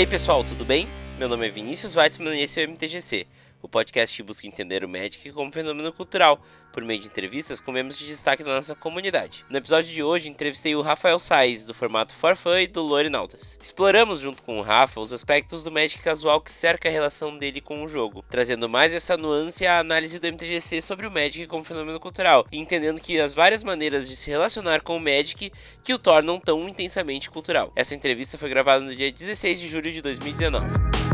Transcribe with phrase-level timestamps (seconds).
[0.00, 0.88] E aí pessoal, tudo bem?
[1.18, 3.26] Meu nome é Vinícius Weitzman e esse é o MTGC,
[3.62, 6.40] o podcast que busca entender o Magic como fenômeno cultural,
[6.72, 9.44] por meio de entrevistas com membros de destaque da nossa comunidade.
[9.50, 13.58] No episódio de hoje, entrevistei o Rafael Sainz, do formato For Fun e do Lorinautas.
[13.60, 17.60] Exploramos junto com o Rafa os aspectos do Magic casual que cerca a relação dele
[17.60, 21.64] com o jogo, trazendo mais essa nuance à análise do MTGC sobre o Magic como
[21.64, 25.52] fenômeno cultural, e entendendo que as várias maneiras de se relacionar com o Magic
[25.82, 27.72] que o tornam tão intensamente cultural.
[27.74, 31.09] Essa entrevista foi gravada no dia 16 de julho de 2019.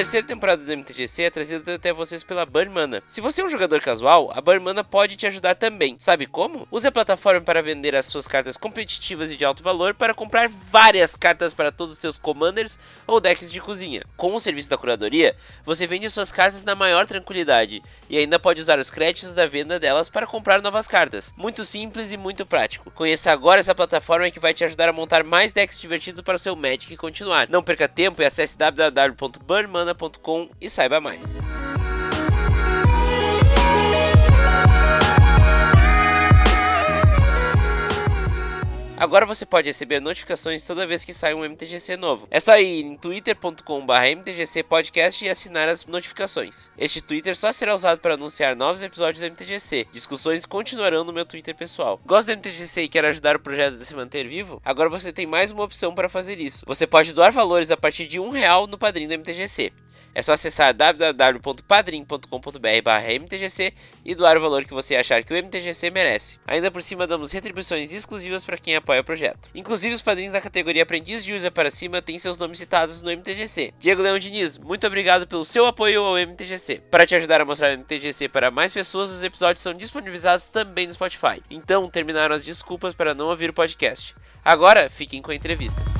[0.00, 3.02] Terceira temporada do MTGC é trazida até vocês pela Burmana.
[3.06, 5.96] Se você é um jogador casual, a Burmana pode te ajudar também.
[5.98, 6.66] Sabe como?
[6.70, 10.48] Use a plataforma para vender as suas cartas competitivas e de alto valor para comprar
[10.72, 14.02] várias cartas para todos os seus commanders ou decks de cozinha.
[14.16, 18.58] Com o serviço da curadoria, você vende suas cartas na maior tranquilidade e ainda pode
[18.58, 21.34] usar os créditos da venda delas para comprar novas cartas.
[21.36, 22.90] Muito simples e muito prático.
[22.92, 26.38] Conheça agora essa plataforma que vai te ajudar a montar mais decks divertidos para o
[26.38, 27.50] seu Magic continuar.
[27.50, 31.38] Não perca tempo e acesse www.burmana semana.com e saiba mais.
[39.00, 42.28] Agora você pode receber notificações toda vez que sai um MTGC novo.
[42.30, 46.70] É só ir em twitter.com.br mtgcpodcast e assinar as notificações.
[46.76, 49.88] Este Twitter só será usado para anunciar novos episódios do MTGC.
[49.90, 51.98] Discussões continuarão no meu Twitter pessoal.
[52.04, 54.60] Gosta do MTGC e quer ajudar o projeto a se manter vivo?
[54.62, 56.62] Agora você tem mais uma opção para fazer isso.
[56.66, 59.72] Você pode doar valores a partir de um real no padrinho do MTGC.
[60.14, 63.72] É só acessar www.padrim.com.br/mtgc
[64.04, 66.38] e doar o valor que você achar que o MTGC merece.
[66.46, 69.50] Ainda por cima damos retribuições exclusivas para quem apoia o projeto.
[69.54, 73.10] Inclusive os padrinhos da categoria Aprendiz de User para cima têm seus nomes citados no
[73.10, 73.72] MTGC.
[73.78, 76.82] Diego Leão Diniz, muito obrigado pelo seu apoio ao MTGC.
[76.90, 80.86] Para te ajudar a mostrar o MTGC para mais pessoas, os episódios são disponibilizados também
[80.86, 81.42] no Spotify.
[81.50, 84.14] Então terminaram as desculpas para não ouvir o podcast.
[84.44, 85.99] Agora fiquem com a entrevista.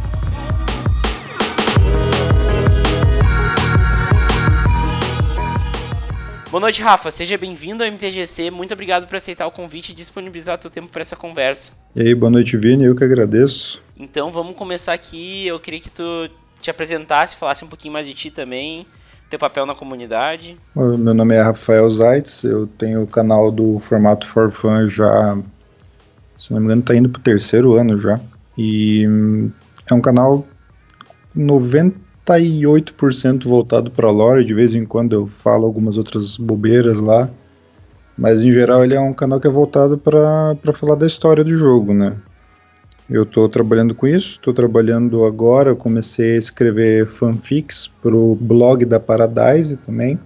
[6.50, 7.12] Boa noite, Rafa.
[7.12, 8.50] Seja bem-vindo ao MTGC.
[8.50, 11.70] Muito obrigado por aceitar o convite e disponibilizar seu tempo para essa conversa.
[11.94, 12.86] E aí, boa noite, Vini.
[12.86, 13.80] Eu que agradeço.
[13.96, 15.46] Então, vamos começar aqui.
[15.46, 16.28] Eu queria que tu
[16.60, 18.84] te apresentasse, falasse um pouquinho mais de ti também,
[19.30, 20.58] teu papel na comunidade.
[20.74, 22.42] Meu nome é Rafael Zaitz.
[22.42, 25.38] Eu tenho o canal do Formato for Fun já,
[26.36, 28.18] se não me engano, está indo para o terceiro ano já.
[28.58, 29.52] E hum,
[29.88, 30.44] é um canal
[31.32, 37.28] 90 98% voltado para lore, de vez em quando eu falo algumas outras bobeiras lá,
[38.16, 41.56] mas em geral ele é um canal que é voltado para falar da história do
[41.56, 42.16] jogo, né?
[43.08, 48.84] Eu estou trabalhando com isso, estou trabalhando agora, eu comecei a escrever fanfics pro blog
[48.84, 50.16] da Paradise também.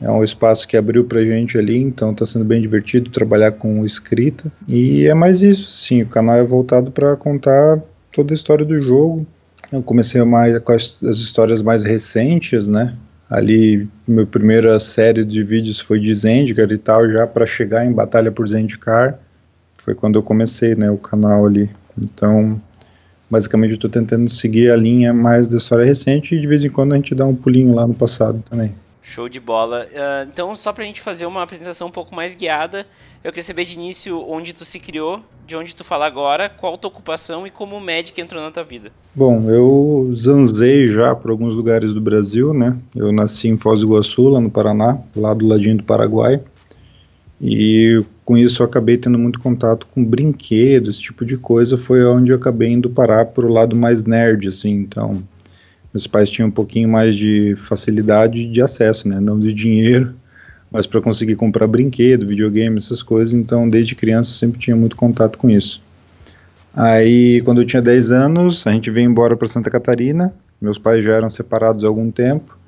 [0.00, 3.84] É um espaço que abriu pra gente ali, então está sendo bem divertido trabalhar com
[3.84, 4.52] escrita.
[4.68, 7.82] E é mais isso, sim, o canal é voltado para contar
[8.12, 9.26] toda a história do jogo,
[9.74, 12.96] eu comecei mais com as, as histórias mais recentes, né?
[13.28, 17.92] Ali, minha primeira série de vídeos foi de Zendikar e tal, já para chegar em
[17.92, 19.18] Batalha por Zendikar.
[19.78, 21.68] Foi quando eu comecei, né, o canal ali.
[21.98, 22.60] Então,
[23.30, 26.70] basicamente eu estou tentando seguir a linha mais da história recente e de vez em
[26.70, 28.72] quando a gente dá um pulinho lá no passado também.
[29.06, 29.86] Show de bola.
[29.86, 32.86] Uh, então, só pra gente fazer uma apresentação um pouco mais guiada,
[33.22, 36.78] eu queria saber de início onde tu se criou, de onde tu fala agora, qual
[36.78, 38.90] tua ocupação e como o Magic entrou na tua vida.
[39.14, 42.78] Bom, eu zanzei já por alguns lugares do Brasil, né?
[42.96, 46.40] Eu nasci em Foz do Iguaçu, lá no Paraná, lá do ladinho do Paraguai.
[47.40, 51.76] E com isso eu acabei tendo muito contato com brinquedos, esse tipo de coisa.
[51.76, 54.72] Foi onde eu acabei indo parar pro lado mais nerd, assim.
[54.72, 55.22] Então,
[55.94, 59.20] meus pais tinham um pouquinho mais de facilidade de acesso, né?
[59.20, 60.12] Não de dinheiro,
[60.68, 63.32] mas para conseguir comprar brinquedo, videogame, essas coisas.
[63.32, 65.80] Então, desde criança, eu sempre tinha muito contato com isso.
[66.74, 70.34] Aí, quando eu tinha 10 anos, a gente veio embora para Santa Catarina.
[70.60, 72.58] Meus pais já eram separados há algum tempo.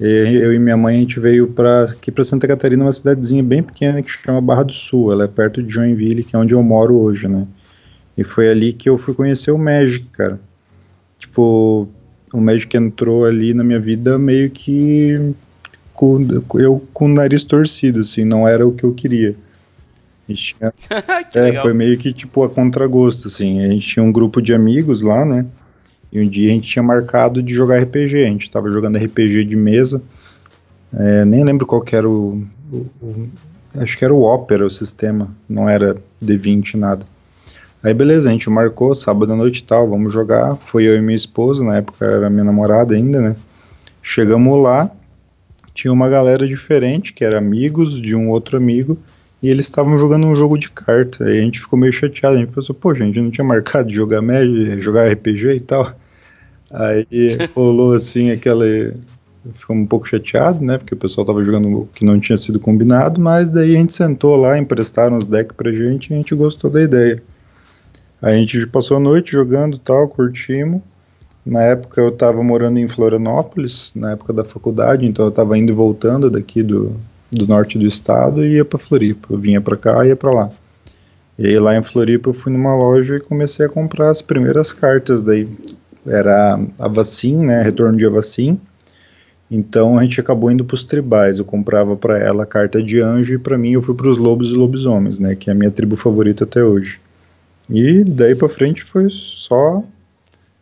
[0.00, 0.04] E
[0.42, 3.62] eu e minha mãe a gente veio para aqui para Santa Catarina, uma cidadezinha bem
[3.62, 5.12] pequena que chama Barra do Sul.
[5.12, 7.46] Ela é perto de Joinville, que é onde eu moro hoje, né?
[8.18, 10.40] E foi ali que eu fui conhecer o Magic, cara.
[11.20, 11.88] Tipo,
[12.34, 15.34] o Magic entrou ali na minha vida meio que
[15.92, 16.18] com,
[16.56, 19.36] eu com o nariz torcido, assim, não era o que eu queria.
[20.26, 20.72] Tinha,
[21.30, 23.60] que é, foi meio que tipo a contragosto, assim.
[23.60, 25.46] A gente tinha um grupo de amigos lá, né?
[26.10, 28.24] E um dia a gente tinha marcado de jogar RPG.
[28.24, 30.02] A gente tava jogando RPG de mesa.
[30.92, 33.28] É, nem lembro qual era o, o, o,
[33.76, 37.06] Acho que era o Opera o sistema, não era D20 nada.
[37.84, 40.56] Aí beleza, a gente marcou sábado à noite e tal, vamos jogar.
[40.56, 43.36] Foi eu e minha esposa, na época era minha namorada ainda, né?
[44.02, 44.90] Chegamos lá,
[45.74, 48.96] tinha uma galera diferente, que era amigos de um outro amigo,
[49.42, 51.24] e eles estavam jogando um jogo de carta.
[51.26, 53.94] Aí a gente ficou meio chateado, a gente pensou, pô, gente, não tinha marcado de
[53.94, 55.94] jogar Magic, jogar RPG e tal.
[56.70, 57.06] Aí
[57.54, 58.64] rolou assim aquela.
[59.52, 60.78] Ficou um pouco chateado, né?
[60.78, 63.92] Porque o pessoal tava jogando o que não tinha sido combinado, mas daí a gente
[63.92, 67.22] sentou lá, emprestaram os decks pra gente e a gente gostou da ideia.
[68.24, 70.80] A gente passou a noite jogando tal, curtimos.
[71.44, 75.70] Na época eu estava morando em Florianópolis, na época da faculdade, então eu estava indo
[75.70, 76.96] e voltando daqui do,
[77.30, 79.28] do norte do estado e ia para Floripa.
[79.30, 80.50] Eu vinha para cá e ia para lá.
[81.38, 84.72] E aí lá em Floripa eu fui numa loja e comecei a comprar as primeiras
[84.72, 85.22] cartas.
[85.22, 85.46] Daí
[86.06, 88.58] era a Vacin, né, retorno de Avacin.
[89.50, 91.38] Então a gente acabou indo para os tribais.
[91.38, 94.16] Eu comprava para ela a carta de anjo e para mim eu fui para os
[94.16, 97.03] lobos e lobisomens, né, que é a minha tribo favorita até hoje.
[97.70, 99.82] E daí para frente foi só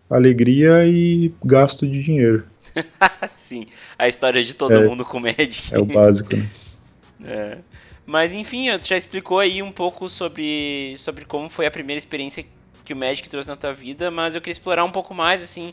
[0.09, 2.45] alegria e gasto de dinheiro.
[3.35, 3.67] Sim,
[3.99, 5.75] a história de todo é, mundo com Magic.
[5.75, 6.49] É o básico, né?
[7.25, 7.59] é.
[8.05, 12.45] Mas enfim, tu já explicou aí um pouco sobre, sobre como foi a primeira experiência
[12.85, 15.73] que o Magic trouxe na tua vida, mas eu queria explorar um pouco mais, assim,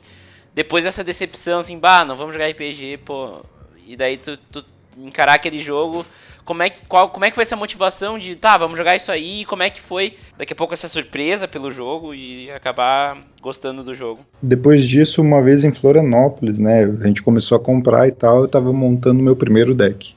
[0.53, 3.43] depois dessa decepção, assim, bah, não vamos jogar RPG, pô,
[3.85, 4.63] e daí tu, tu
[5.05, 6.05] encarar aquele jogo
[6.49, 9.11] como é que, qual, como é que foi essa motivação de, tá, vamos jogar isso
[9.11, 13.83] aí, como é que foi daqui a pouco essa surpresa pelo jogo e acabar gostando
[13.83, 14.21] do jogo?
[14.41, 18.47] Depois disso, uma vez em Florianópolis, né, a gente começou a comprar e tal, eu
[18.47, 20.15] tava montando meu primeiro deck.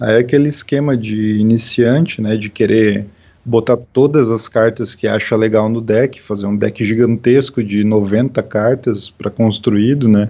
[0.00, 3.06] Aí é aquele esquema de iniciante, né, de querer
[3.44, 8.42] botar todas as cartas que acha legal no deck, fazer um deck gigantesco de 90
[8.42, 10.28] cartas para construído, né?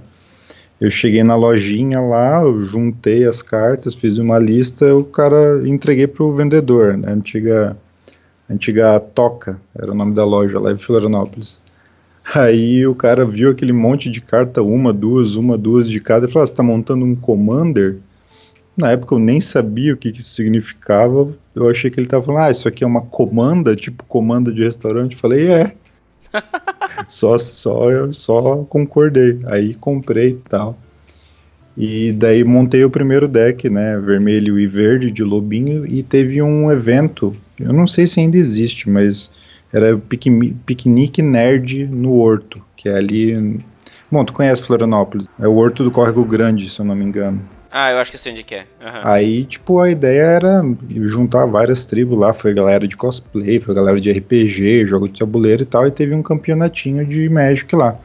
[0.81, 6.07] Eu cheguei na lojinha lá, eu juntei as cartas, fiz uma lista, o cara entreguei
[6.07, 7.11] pro vendedor, né?
[7.11, 7.77] Antiga,
[8.49, 11.61] antiga Toca, era o nome da loja lá em Florianópolis.
[12.33, 16.31] Aí o cara viu aquele monte de carta, uma, duas, uma, duas de cada, e
[16.31, 17.97] falou: ah, você tá montando um Commander?
[18.77, 21.33] Na época eu nem sabia o que, que isso significava.
[21.55, 24.63] Eu achei que ele tava falando, ah, isso aqui é uma comanda, tipo comanda de
[24.63, 25.15] restaurante.
[25.15, 25.73] Eu falei, é.
[27.07, 29.41] só, só, eu só concordei.
[29.47, 30.79] Aí comprei e tal.
[31.81, 36.73] E daí montei o primeiro deck, né, vermelho e verde de lobinho, e teve um
[36.73, 39.31] evento, eu não sei se ainda existe, mas
[39.73, 39.97] era
[40.67, 43.61] piquenique nerd no Horto, que é ali...
[44.11, 47.41] Bom, tu conhece Florianópolis, é o Horto do Córrego Grande, se eu não me engano.
[47.71, 48.61] Ah, eu acho que eu sei onde que é.
[48.81, 49.01] Uhum.
[49.05, 50.63] Aí, tipo, a ideia era
[51.03, 52.33] juntar várias tribos lá.
[52.33, 55.87] Foi galera de cosplay, foi galera de RPG, jogo de tabuleiro e tal.
[55.87, 57.99] E teve um campeonatinho de Magic lá.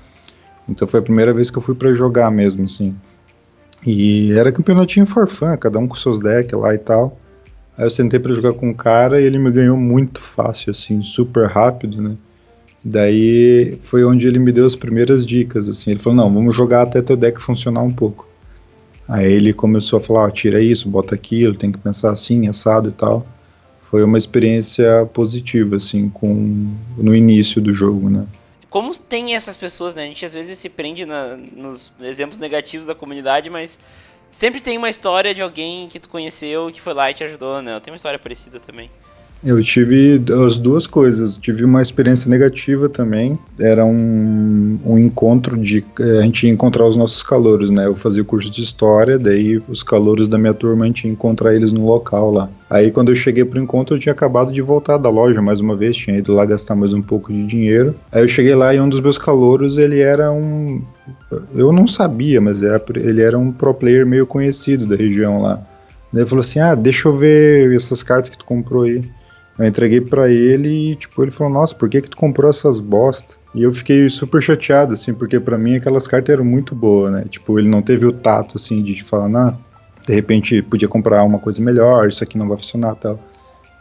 [0.68, 2.96] Então foi a primeira vez que eu fui para jogar mesmo, assim.
[3.86, 7.18] E era campeonatinho for fun, cada um com seus decks lá e tal.
[7.78, 11.02] Aí eu sentei para jogar com um cara e ele me ganhou muito fácil, assim,
[11.04, 12.16] super rápido, né?
[12.84, 15.92] Daí foi onde ele me deu as primeiras dicas, assim.
[15.92, 18.28] Ele falou: não, vamos jogar até teu deck funcionar um pouco.
[19.08, 22.94] Aí ele começou a falar, tira isso, bota aquilo, tem que pensar assim, assado e
[22.94, 23.26] tal.
[23.90, 28.26] Foi uma experiência positiva, assim, com no início do jogo, né?
[28.70, 30.04] Como tem essas pessoas, né?
[30.04, 33.78] A gente às vezes se prende na, nos exemplos negativos da comunidade, mas
[34.32, 37.62] sempre tem uma história de alguém que tu conheceu que foi lá e te ajudou,
[37.62, 37.80] né?
[37.80, 38.90] Tenho uma história parecida também.
[39.46, 41.36] Eu tive as duas coisas.
[41.36, 43.38] Tive uma experiência negativa também.
[43.60, 45.84] Era um, um encontro de.
[46.00, 47.86] Eh, a gente ia encontrar os nossos calouros, né?
[47.86, 51.12] Eu fazia o curso de história, daí os calouros da minha turma a gente ia
[51.12, 52.50] encontrar eles no local lá.
[52.70, 55.76] Aí quando eu cheguei pro encontro, eu tinha acabado de voltar da loja mais uma
[55.76, 57.94] vez, tinha ido lá gastar mais um pouco de dinheiro.
[58.12, 60.82] Aí eu cheguei lá e um dos meus calouros, ele era um.
[61.54, 65.62] Eu não sabia, mas ele era um pro player meio conhecido da região lá.
[66.14, 69.04] Ele falou assim: Ah, deixa eu ver essas cartas que tu comprou aí.
[69.58, 72.80] Eu entreguei para ele e, tipo, ele falou, nossa, por que que tu comprou essas
[72.80, 73.36] bosta?
[73.54, 77.26] E eu fiquei super chateado, assim, porque para mim aquelas cartas eram muito boas, né?
[77.30, 79.54] Tipo, ele não teve o tato, assim, de falar, nah,
[80.08, 83.20] de repente podia comprar uma coisa melhor, isso aqui não vai funcionar tal.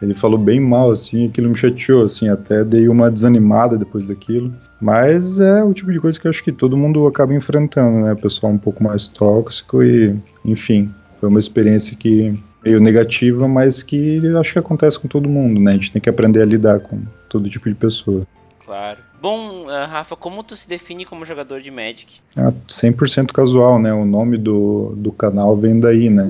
[0.02, 4.52] Ele falou bem mal, assim, aquilo me chateou, assim, até dei uma desanimada depois daquilo.
[4.80, 8.14] Mas é o tipo de coisa que eu acho que todo mundo acaba enfrentando, né?
[8.16, 10.14] Pessoal um pouco mais tóxico e,
[10.44, 15.60] enfim, foi uma experiência que meio negativa, mas que acho que acontece com todo mundo,
[15.60, 15.72] né?
[15.72, 18.26] A gente tem que aprender a lidar com todo tipo de pessoa.
[18.64, 18.98] Claro.
[19.20, 22.20] Bom, uh, Rafa, como tu se define como jogador de Magic?
[22.36, 23.92] Ah, 100% casual, né?
[23.92, 26.28] O nome do, do canal vem daí, né?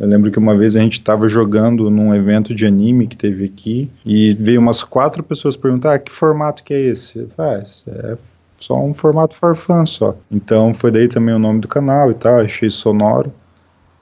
[0.00, 3.44] Eu lembro que uma vez a gente estava jogando num evento de anime que teve
[3.44, 7.28] aqui e veio umas quatro pessoas perguntar ah, que formato que é esse.
[7.38, 8.16] Ah, é
[8.58, 10.16] só um formato for fun só.
[10.30, 13.32] Então foi daí também o nome do canal e tal, achei sonoro.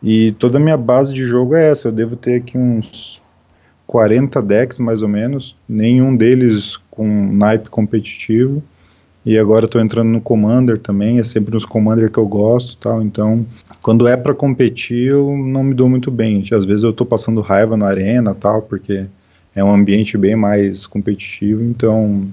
[0.02, 1.88] E toda a minha base de jogo é essa.
[1.88, 3.20] Eu devo ter aqui uns
[3.86, 8.62] 40 decks mais ou menos, nenhum deles com naipe competitivo.
[9.24, 13.02] E agora estou entrando no Commander também, é sempre nos Commander que eu gosto tal.
[13.02, 13.44] Então,
[13.82, 16.42] quando é para competir, eu não me dou muito bem.
[16.52, 19.04] Às vezes eu estou passando raiva na arena tal, porque
[19.54, 22.26] é um ambiente bem mais competitivo, então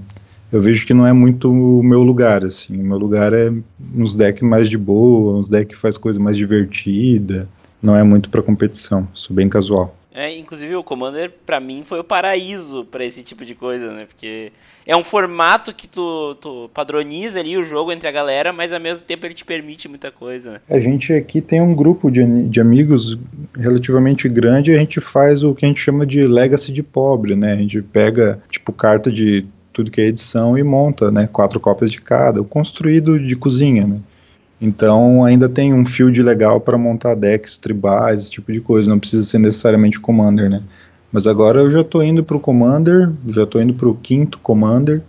[0.52, 2.80] eu vejo que não é muito o meu lugar, assim.
[2.80, 3.52] O meu lugar é
[3.94, 7.50] uns decks mais de boa, uns decks que faz coisa mais divertida.
[7.82, 9.96] Não é muito para competição, sou bem casual.
[10.20, 14.06] É, inclusive o Commander para mim foi o paraíso para esse tipo de coisa, né?
[14.08, 14.52] Porque
[14.84, 18.80] é um formato que tu, tu padroniza ali o jogo entre a galera, mas ao
[18.80, 20.54] mesmo tempo ele te permite muita coisa.
[20.54, 20.60] Né?
[20.68, 23.16] A gente aqui tem um grupo de, de amigos
[23.56, 27.36] relativamente grande e a gente faz o que a gente chama de legacy de pobre,
[27.36, 27.54] né?
[27.54, 31.30] A gente pega, tipo, carta de tudo que é edição e monta, né?
[31.32, 34.00] Quatro cópias de cada, o construído de cozinha, né?
[34.60, 39.00] Então ainda tem um field legal para montar decks tribais, esse tipo de coisa, não
[39.00, 40.64] precisa ser necessariamente Commander, né?
[41.12, 44.40] Mas agora eu já estou indo para o Commander, já estou indo para o quinto
[44.40, 45.02] Commander,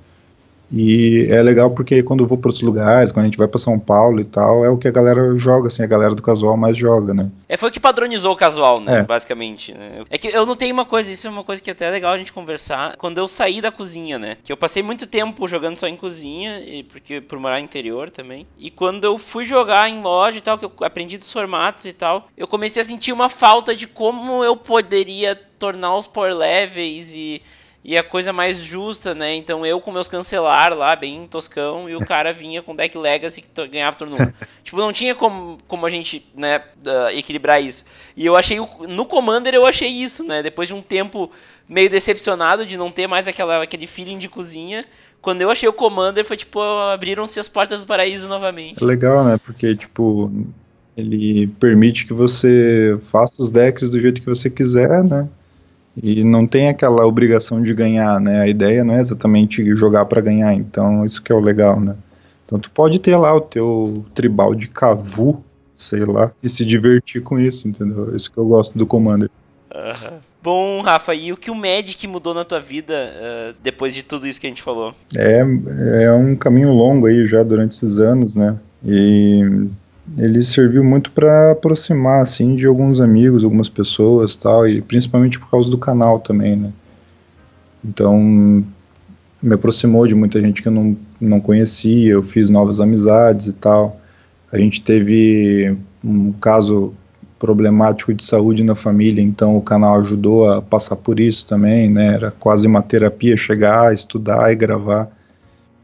[0.70, 3.58] e é legal porque quando eu vou para outros lugares, quando a gente vai para
[3.58, 6.56] São Paulo e tal, é o que a galera joga, assim, a galera do casual
[6.56, 7.30] mais joga, né?
[7.48, 9.00] É, foi o que padronizou o casual, né?
[9.00, 9.02] É.
[9.02, 9.72] Basicamente.
[9.72, 10.04] Né?
[10.10, 11.90] É que eu não tenho uma coisa, isso é uma coisa que é até é
[11.90, 12.96] legal a gente conversar.
[12.96, 14.36] Quando eu saí da cozinha, né?
[14.42, 18.46] Que eu passei muito tempo jogando só em cozinha, e porque por morar interior também.
[18.58, 21.92] E quando eu fui jogar em loja e tal, que eu aprendi dos formatos e
[21.92, 27.12] tal, eu comecei a sentir uma falta de como eu poderia tornar os power levels
[27.14, 27.42] e
[27.88, 29.34] e a coisa mais justa, né?
[29.34, 33.40] Então eu com meus cancelar lá, bem toscão, e o cara vinha com deck Legacy
[33.40, 34.18] que ganhava turno 1.
[34.62, 37.86] tipo, não tinha como, como a gente, né, uh, equilibrar isso.
[38.14, 40.42] E eu achei, no Commander eu achei isso, né?
[40.42, 41.30] Depois de um tempo
[41.66, 44.84] meio decepcionado de não ter mais aquela, aquele feeling de cozinha,
[45.22, 48.84] quando eu achei o Commander foi tipo, abriram-se as portas do paraíso novamente.
[48.84, 49.40] É legal, né?
[49.42, 50.30] Porque, tipo,
[50.94, 55.26] ele permite que você faça os decks do jeito que você quiser, né?
[56.02, 58.40] E não tem aquela obrigação de ganhar, né?
[58.40, 61.94] A ideia não é exatamente jogar para ganhar, então isso que é o legal, né?
[62.46, 65.44] Então tu pode ter lá o teu tribal de Cavu,
[65.76, 68.14] sei lá, e se divertir com isso, entendeu?
[68.14, 69.30] Isso que eu gosto do Commander.
[69.74, 70.18] Uhum.
[70.42, 74.26] Bom, Rafa, e o que o Magic mudou na tua vida uh, depois de tudo
[74.26, 74.94] isso que a gente falou?
[75.16, 75.40] É,
[76.04, 78.56] é um caminho longo aí já durante esses anos, né?
[78.84, 79.68] E
[80.16, 85.50] ele serviu muito para aproximar assim de alguns amigos, algumas pessoas, tal, e principalmente por
[85.50, 86.72] causa do canal também, né?
[87.84, 88.64] Então,
[89.42, 93.52] me aproximou de muita gente que eu não, não conhecia, eu fiz novas amizades e
[93.52, 94.00] tal.
[94.50, 96.92] A gente teve um caso
[97.38, 102.14] problemático de saúde na família, então o canal ajudou a passar por isso também, né?
[102.14, 105.08] Era quase uma terapia chegar, estudar e gravar.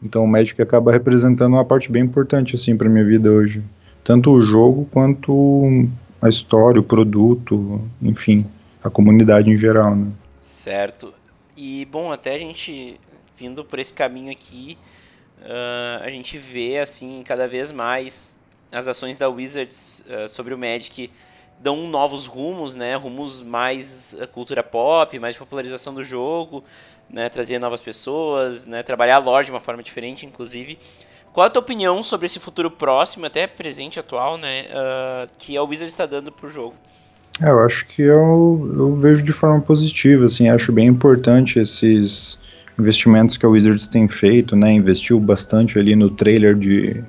[0.02, 3.62] Então o médico acaba representando uma parte bem importante assim para minha vida hoje
[4.04, 5.88] tanto o jogo quanto
[6.20, 8.46] a história, o produto, enfim,
[8.82, 10.12] a comunidade em geral, né?
[10.40, 11.12] Certo.
[11.56, 13.00] E bom, até a gente
[13.37, 14.78] vindo por esse caminho aqui,
[15.40, 18.37] uh, a gente vê assim cada vez mais
[18.70, 21.11] as ações da Wizards uh, sobre o Magic
[21.61, 22.96] dão novos rumos, né?
[22.96, 26.62] Rumos mais uh, cultura pop, mais popularização do jogo,
[27.08, 27.28] né?
[27.28, 28.82] Trazer novas pessoas, né?
[28.82, 30.78] Trabalhar a lore de uma forma diferente, inclusive.
[31.35, 34.67] Qual a tua opinião sobre esse futuro próximo, até presente, atual, né?
[34.71, 36.75] Uh, que a Wizard está dando pro jogo?
[37.43, 42.38] É, eu acho que eu, eu vejo de forma positiva, assim, acho bem importante esses
[42.79, 44.73] investimentos que a Wizards tem feito, né?
[44.73, 47.03] Investiu bastante ali no trailer de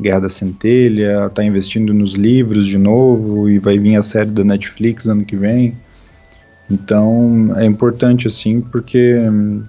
[0.00, 4.42] Guerra da Centelha, tá investindo nos livros de novo e vai vir a série da
[4.42, 5.76] Netflix ano que vem.
[6.68, 9.62] Então é importante assim porque hum,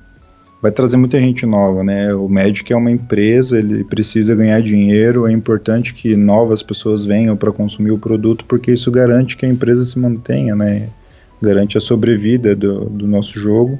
[0.62, 2.14] vai trazer muita gente nova, né?
[2.14, 7.36] O Magic é uma empresa, ele precisa ganhar dinheiro, é importante que novas pessoas venham
[7.36, 10.88] para consumir o produto, porque isso garante que a empresa se mantenha, né?
[11.42, 13.80] Garante a sobrevida do, do nosso jogo.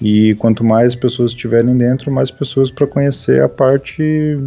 [0.00, 4.40] E quanto mais pessoas estiverem dentro, mais pessoas para conhecer a parte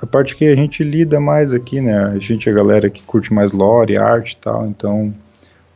[0.00, 1.96] a parte que a gente lida mais aqui, né?
[2.06, 5.14] A gente é a galera que curte mais lore, arte e tal, então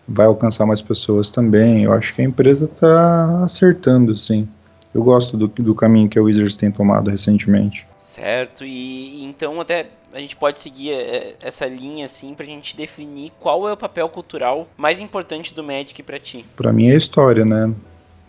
[0.09, 1.85] vai alcançar mais pessoas também.
[1.85, 4.49] Eu acho que a empresa está acertando, sim.
[4.95, 7.87] Eu gosto do, do caminho que a Wizards tem tomado recentemente.
[7.99, 13.31] Certo, e então até a gente pode seguir é, essa linha assim pra gente definir
[13.39, 16.45] qual é o papel cultural mais importante do Magic para ti.
[16.57, 17.71] Para mim é a história, né?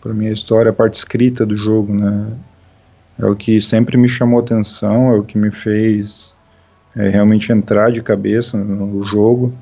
[0.02, 2.30] Para mim é a história, a parte escrita do jogo, né?
[3.18, 6.34] É o que sempre me chamou atenção, é o que me fez
[6.94, 9.52] é, realmente entrar de cabeça no jogo.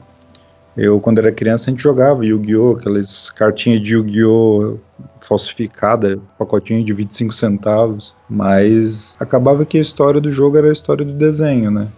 [0.78, 4.78] Eu, quando era criança, a gente jogava Yu-Gi-Oh!, aquelas cartinhas de Yu-Gi-Oh!
[5.20, 11.04] falsificada, pacotinho de 25 centavos, mas acabava que a história do jogo era a história
[11.04, 11.88] do desenho, né?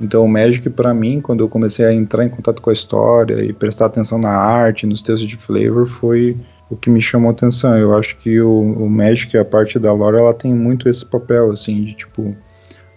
[0.00, 3.44] Então o Magic para mim, quando eu comecei a entrar em contato com a história
[3.44, 6.36] e prestar atenção na arte, nos textos de flavor, foi
[6.70, 7.76] o que me chamou atenção.
[7.76, 11.50] Eu acho que o, o Magic, a parte da lore, ela tem muito esse papel,
[11.50, 12.36] assim, de tipo,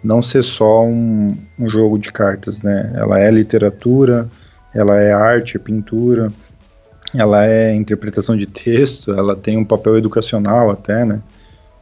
[0.04, 2.94] não ser só um, um jogo de cartas, né?
[2.96, 4.30] Ela é literatura,
[4.76, 6.32] ela é arte, pintura,
[7.16, 11.22] ela é interpretação de texto, ela tem um papel educacional até, né?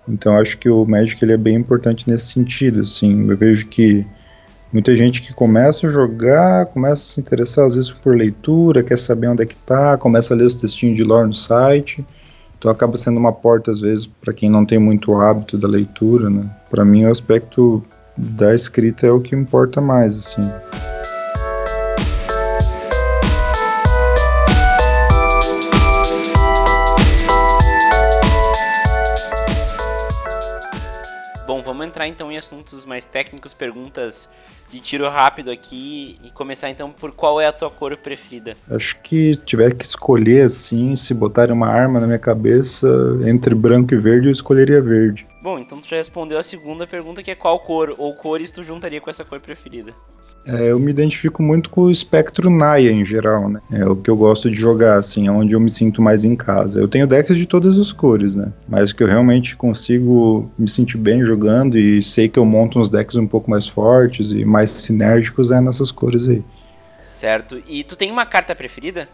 [0.07, 3.27] Então acho que o Magic ele é bem importante nesse sentido, assim.
[3.27, 4.05] Eu vejo que
[4.71, 8.97] muita gente que começa a jogar, começa a se interessar às vezes por leitura, quer
[8.97, 12.05] saber onde é que tá, começa a ler os textinhos de lore no site.
[12.59, 16.29] Então acaba sendo uma porta às vezes para quem não tem muito hábito da leitura,
[16.29, 16.47] né?
[16.69, 17.83] Para mim o aspecto
[18.15, 20.47] da escrita é o que importa mais, assim.
[31.73, 34.29] Vamos entrar então em assuntos mais técnicos, perguntas
[34.73, 38.57] de tiro rápido aqui e começar então por qual é a tua cor preferida.
[38.67, 42.87] Acho que tiver que escolher assim, se botarem uma arma na minha cabeça
[43.23, 45.27] entre branco e verde, eu escolheria verde.
[45.43, 48.63] Bom, então tu já respondeu a segunda pergunta que é qual cor ou cores tu
[48.63, 49.93] juntaria com essa cor preferida?
[50.45, 53.61] É, eu me identifico muito com o espectro Naya em geral, né?
[53.71, 56.35] É o que eu gosto de jogar, assim, é onde eu me sinto mais em
[56.35, 56.79] casa.
[56.79, 58.51] Eu tenho decks de todas as cores, né?
[58.67, 62.89] Mas que eu realmente consigo me sentir bem jogando e sei que eu monto uns
[62.89, 66.43] decks um pouco mais fortes e mais sinérgicos é nessas cores aí.
[67.01, 67.61] Certo.
[67.67, 69.07] E tu tem uma carta preferida?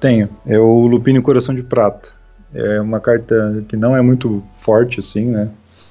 [0.00, 0.28] Tenho.
[0.46, 2.08] É o Lupine Coração de Prata.
[2.54, 5.48] É uma carta que não é muito forte, assim, né?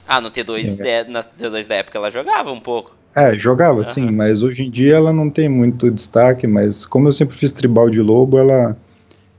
[0.08, 1.04] Ah, no T2, é.
[1.06, 2.96] na T2 da época ela jogava um pouco.
[3.16, 3.84] É, jogava uhum.
[3.84, 7.52] sim, mas hoje em dia ela não tem muito destaque, mas como eu sempre fiz
[7.52, 8.78] tribal de lobo, ela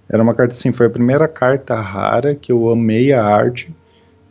[0.09, 3.75] era uma carta assim, foi a primeira carta rara que eu amei a arte,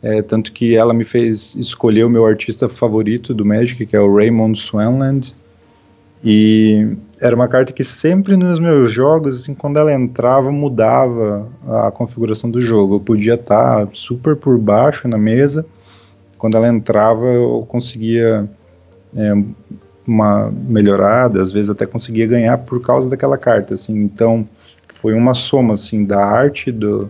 [0.02, 4.00] é, tanto que ela me fez escolher o meu artista favorito do Magic, que é
[4.00, 5.32] o Raymond Swanland,
[6.24, 11.90] e era uma carta que sempre nos meus jogos, assim, quando ela entrava, mudava a
[11.90, 12.96] configuração do jogo.
[12.96, 15.64] Eu podia estar super por baixo na mesa,
[16.38, 18.48] quando ela entrava eu conseguia
[19.16, 19.32] é,
[20.06, 24.46] uma melhorada, às vezes até conseguia ganhar por causa daquela carta, assim, então
[24.88, 27.08] foi uma soma, assim, da arte, do,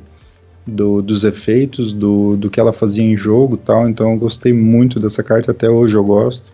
[0.67, 5.01] do, dos efeitos, do, do que ela fazia em jogo tal, então eu gostei muito
[5.01, 6.45] dessa carta, até hoje eu gosto,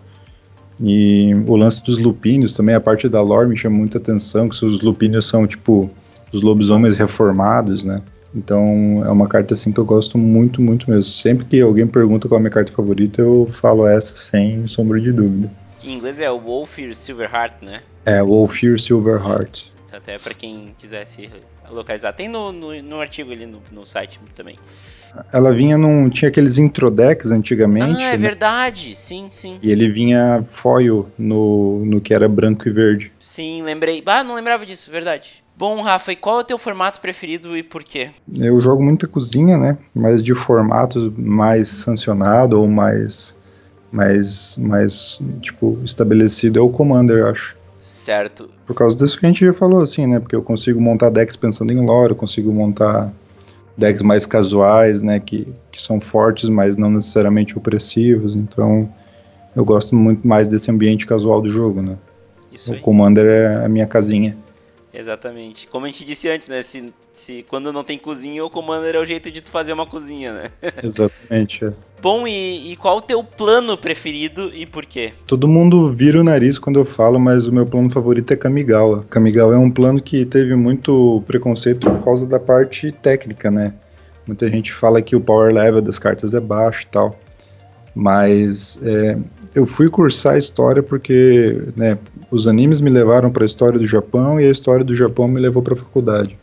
[0.80, 4.64] e o lance dos lupínios também, a parte da lore me chama muita atenção, que
[4.64, 5.88] os lupínios são, tipo,
[6.32, 8.00] os lobisomens reformados, né,
[8.34, 11.04] então é uma carta assim que eu gosto muito, muito mesmo.
[11.04, 15.00] Sempre que alguém pergunta qual é a minha carta favorita, eu falo essa sem sombra
[15.00, 15.50] de dúvida.
[15.82, 17.80] Em inglês é o Wolfir Silverheart, né?
[18.04, 19.64] É, Wolfir Silverheart.
[19.98, 21.28] Até para quem quisesse
[21.68, 22.12] localizar.
[22.12, 24.56] Tem no, no, no artigo ali no, no, site também.
[25.32, 26.08] Ela vinha num.
[26.08, 28.00] Tinha aqueles introdex antigamente.
[28.00, 28.16] Ah, é né?
[28.16, 28.94] verdade.
[28.94, 29.58] Sim, sim.
[29.60, 33.12] E ele vinha foil no, no que era branco e verde.
[33.18, 34.02] Sim, lembrei.
[34.06, 35.42] Ah, não lembrava disso, verdade.
[35.56, 38.10] Bom, Rafa, e qual é o teu formato preferido e por quê?
[38.38, 39.76] Eu jogo muita cozinha, né?
[39.92, 43.36] Mas de formato mais sancionado ou mais,
[43.90, 47.57] mais, mais tipo, estabelecido é o Commander, eu acho.
[47.88, 48.50] Certo.
[48.66, 50.20] Por causa disso que a gente já falou, assim, né?
[50.20, 53.10] Porque eu consigo montar decks pensando em lore, eu consigo montar
[53.78, 55.18] decks mais casuais, né?
[55.18, 58.36] Que, que são fortes, mas não necessariamente opressivos.
[58.36, 58.92] Então,
[59.56, 61.96] eu gosto muito mais desse ambiente casual do jogo, né?
[62.52, 62.80] Isso o aí.
[62.80, 64.36] Commander é a minha casinha.
[64.98, 65.68] Exatamente.
[65.68, 66.60] Como a gente disse antes, né?
[66.60, 69.86] Se, se quando não tem cozinha, o Commander é o jeito de tu fazer uma
[69.86, 70.50] cozinha, né?
[70.82, 71.64] Exatamente.
[71.64, 71.72] É.
[72.02, 75.12] Bom, e, e, qual o teu plano preferido e por quê?
[75.24, 79.04] Todo mundo vira o nariz quando eu falo, mas o meu plano favorito é Kamigawa.
[79.08, 83.74] Kamigawa é um plano que teve muito preconceito por causa da parte técnica, né?
[84.26, 87.14] Muita gente fala que o power level das cartas é baixo e tal.
[87.94, 89.16] Mas é,
[89.58, 91.98] eu fui cursar história porque né,
[92.30, 95.40] os animes me levaram para a história do Japão e a história do Japão me
[95.40, 96.38] levou para a faculdade.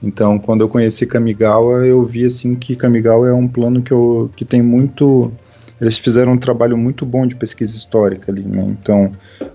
[0.00, 4.30] Então, quando eu conheci Kamigawa, eu vi assim que Kamigawa é um plano que, eu,
[4.36, 5.32] que tem muito.
[5.80, 8.64] Eles fizeram um trabalho muito bom de pesquisa histórica ali, né?
[8.68, 9.10] Então,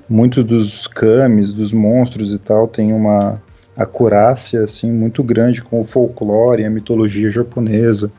[0.10, 3.42] muitos dos kamis, dos monstros e tal, tem uma
[3.78, 8.12] acurácia assim muito grande com o folclore, a mitologia japonesa.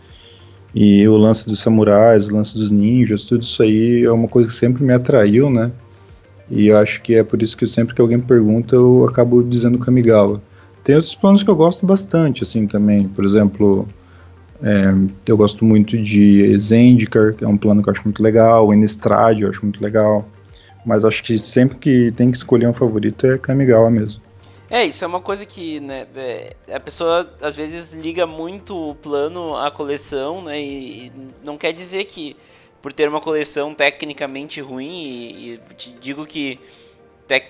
[0.74, 4.48] E o lance dos samurais, o lance dos ninjas, tudo isso aí é uma coisa
[4.48, 5.72] que sempre me atraiu, né?
[6.50, 9.78] E eu acho que é por isso que sempre que alguém pergunta, eu acabo dizendo
[9.78, 10.40] Kamigawa.
[10.82, 13.06] Tem outros planos que eu gosto bastante, assim, também.
[13.08, 13.86] Por exemplo,
[14.62, 14.92] é,
[15.26, 18.72] eu gosto muito de Zendikar, que é um plano que eu acho muito legal.
[18.72, 20.26] Innistrad, eu acho muito legal.
[20.84, 24.22] Mas acho que sempre que tem que escolher um favorito é Kamigawa mesmo.
[24.70, 28.94] É, isso é uma coisa que, né, é, a pessoa às vezes liga muito o
[28.94, 32.36] plano à coleção, né, e não quer dizer que
[32.80, 36.58] por ter uma coleção tecnicamente ruim, e, e te digo que
[37.26, 37.46] tec,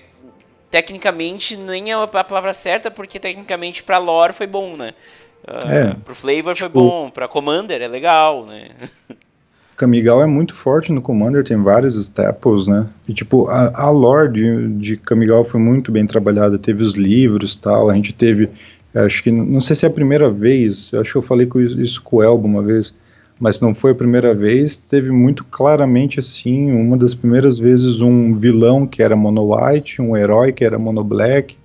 [0.71, 4.93] tecnicamente nem é a palavra certa, porque tecnicamente para lore foi bom, né,
[5.41, 5.93] Uh, é.
[6.05, 8.69] Pro Flavor tipo, foi bom, pra Commander é legal, né?
[9.81, 12.87] Kamigal é muito forte no Commander, tem vários staples, né?
[13.07, 15.01] E tipo, a, a lore de, de
[15.43, 18.47] foi muito bem trabalhada, teve os livros tal, a gente teve,
[18.93, 22.17] acho que, não sei se é a primeira vez, acho que eu falei isso com
[22.17, 22.93] o Elbo uma vez,
[23.39, 28.35] mas não foi a primeira vez, teve muito claramente assim, uma das primeiras vezes um
[28.35, 31.57] vilão que era mono white, um herói que era mono black,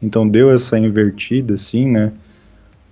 [0.00, 2.12] então deu essa invertida assim, né?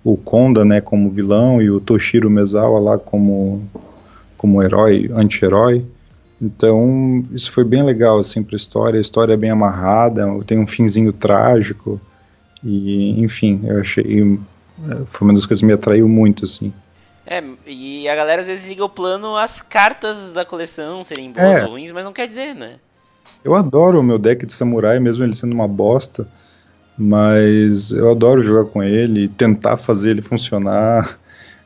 [0.03, 3.63] O Konda, né, como vilão e o Toshiro Mezawa lá como
[4.43, 5.85] como herói, anti-herói.
[6.41, 8.97] Então, isso foi bem legal, assim, pra história.
[8.97, 11.99] A história é bem amarrada, tem um finzinho trágico.
[12.61, 14.37] E, enfim, eu achei.
[15.05, 16.73] Foi uma das coisas que me atraiu muito, assim.
[17.25, 21.57] É, e a galera às vezes liga o plano às cartas da coleção serem boas
[21.59, 21.63] é.
[21.63, 22.73] ou ruins, mas não quer dizer, né?
[23.45, 26.27] Eu adoro o meu deck de samurai, mesmo ele sendo uma bosta.
[26.97, 31.17] Mas eu adoro jogar com ele, tentar fazer ele funcionar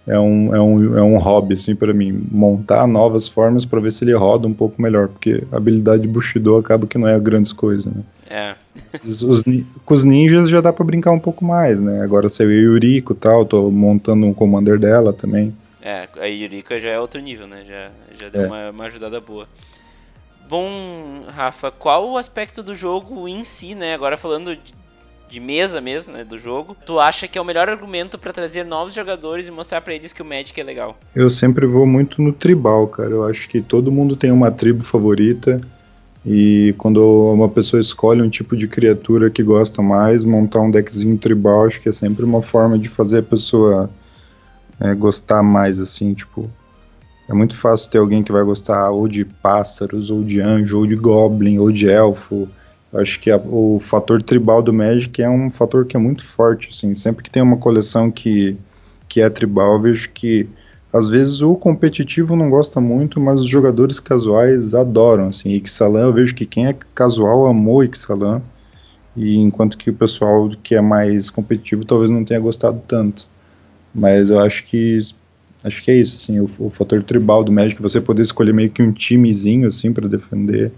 [0.07, 2.25] é um, é um, é um hobby, assim, para mim.
[2.31, 6.07] Montar novas formas para ver se ele roda um pouco melhor, porque a habilidade de
[6.07, 8.03] Bushido acaba que não é grandes coisas, né?
[8.29, 8.55] É.
[9.03, 9.43] Os, os,
[9.85, 12.01] com os ninjas já dá para brincar um pouco mais, né?
[12.01, 15.53] Agora saiu a Yuriko e tal, tô montando um commander dela também.
[15.81, 17.63] É, a Yuriko já é outro nível, né?
[17.67, 17.89] Já,
[18.19, 18.47] já deu é.
[18.47, 19.47] uma, uma ajudada boa.
[20.49, 23.93] Bom, Rafa, qual o aspecto do jogo em si, né?
[23.93, 24.73] Agora falando de,
[25.29, 28.63] de mesa mesmo, né, do jogo, tu acha que é o melhor argumento para trazer
[28.63, 30.97] novos jogadores e mostrar para eles que o Magic é legal?
[31.15, 33.11] Eu sempre vou muito no tribal, cara.
[33.11, 35.59] Eu acho que todo mundo tem uma tribo favorita.
[36.25, 36.99] E quando
[37.31, 41.79] uma pessoa escolhe um tipo de criatura que gosta mais, montar um deckzinho tribal, acho
[41.79, 43.89] que é sempre uma forma de fazer a pessoa
[44.79, 46.49] é, gostar mais, assim, tipo.
[47.29, 50.87] É muito fácil ter alguém que vai gostar ou de pássaros, ou de anjo, ou
[50.87, 52.47] de goblin, ou de elfo,
[52.93, 56.69] Acho que a, o fator tribal do Magic é um fator que é muito forte,
[56.71, 56.93] assim.
[56.93, 58.55] Sempre que tem uma coleção que,
[59.09, 60.47] que é tribal, vejo que
[60.91, 65.49] às vezes o competitivo não gosta muito, mas os jogadores casuais adoram, assim.
[65.49, 68.41] Ixalan, eu vejo que quem é casual amou Ixalan,
[69.15, 73.27] e enquanto que o pessoal que é mais competitivo talvez não tenha gostado tanto.
[73.93, 74.99] Mas eu acho que
[75.63, 78.69] acho que é isso, assim, o, o fator tribal do Magic, você poder escolher meio
[78.69, 80.71] que um timezinho assim para defender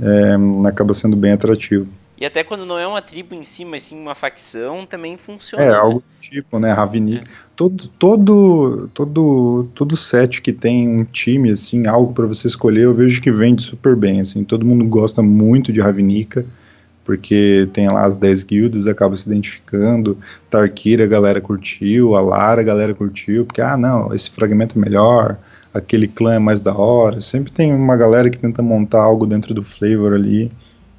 [0.00, 1.88] é, acaba sendo bem atrativo.
[2.22, 5.64] E até quando não é uma tribo em si, mas sim uma facção, também funciona.
[5.64, 5.74] É, né?
[5.74, 6.70] algo do tipo, né?
[6.70, 7.16] Ravini.
[7.16, 7.24] É.
[7.56, 12.94] Todo, todo, todo, todo set que tem um time, assim, algo para você escolher, eu
[12.94, 14.44] vejo que vende super bem, assim.
[14.44, 16.46] Todo mundo gosta muito de Ravnica,
[17.04, 20.16] porque tem lá as 10 guildas, acaba se identificando.
[20.48, 24.80] Tarkira a galera curtiu, a Lara a galera curtiu, porque, ah, não, esse fragmento é
[24.80, 25.36] melhor
[25.72, 27.20] aquele clã é mais da hora.
[27.20, 30.50] Sempre tem uma galera que tenta montar algo dentro do flavor ali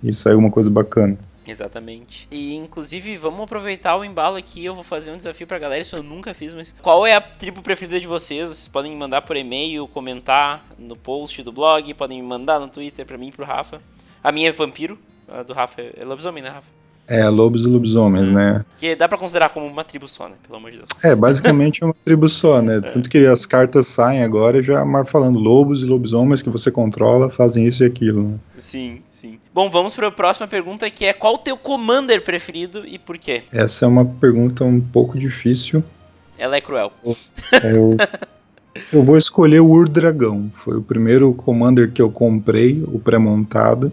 [0.03, 1.17] e sair uma coisa bacana.
[1.45, 2.27] Exatamente.
[2.31, 4.63] E inclusive, vamos aproveitar o embalo aqui.
[4.63, 5.81] Eu vou fazer um desafio pra galera.
[5.81, 6.73] Isso eu nunca fiz, mas.
[6.81, 8.49] Qual é a tribo preferida de vocês?
[8.49, 12.69] Vocês podem me mandar por e-mail, comentar no post do blog, podem me mandar no
[12.69, 13.81] Twitter pra mim e pro Rafa.
[14.23, 16.82] A minha é vampiro, a do Rafa é lobisomem, né, Rafa?
[17.07, 18.33] É, lobos e lobisomens, hum.
[18.33, 18.65] né?
[18.77, 20.35] Que dá para considerar como uma tribo só, né?
[20.45, 20.89] Pelo amor de Deus.
[21.03, 22.77] É, basicamente é uma tribo só, né?
[22.77, 22.81] É.
[22.81, 27.67] Tanto que as cartas saem agora já falando lobos e lobisomens que você controla fazem
[27.67, 28.35] isso e aquilo, né?
[28.57, 29.37] Sim, sim.
[29.53, 33.17] Bom, vamos para a próxima pergunta que é qual o teu commander preferido e por
[33.17, 33.43] quê?
[33.51, 35.83] Essa é uma pergunta um pouco difícil.
[36.37, 36.91] Ela é cruel.
[37.63, 37.97] Eu,
[38.91, 40.49] eu vou escolher o Ur-Dragão.
[40.53, 43.91] Foi o primeiro commander que eu comprei, o pré-montado.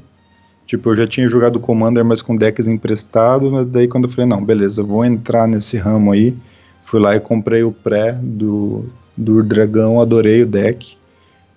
[0.71, 4.25] Tipo, eu já tinha jogado Commander, mas com decks emprestados, mas daí quando eu falei,
[4.25, 6.33] não, beleza, vou entrar nesse ramo aí,
[6.85, 10.97] fui lá e comprei o pré do, do Dragão, adorei o deck.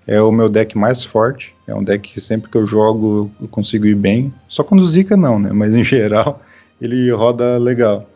[0.08, 3.48] É o meu deck mais forte, é um deck que sempre que eu jogo eu
[3.48, 4.34] consigo ir bem.
[4.50, 5.52] Só quando Zika não, né?
[5.54, 6.42] Mas em geral
[6.82, 8.10] ele roda legal.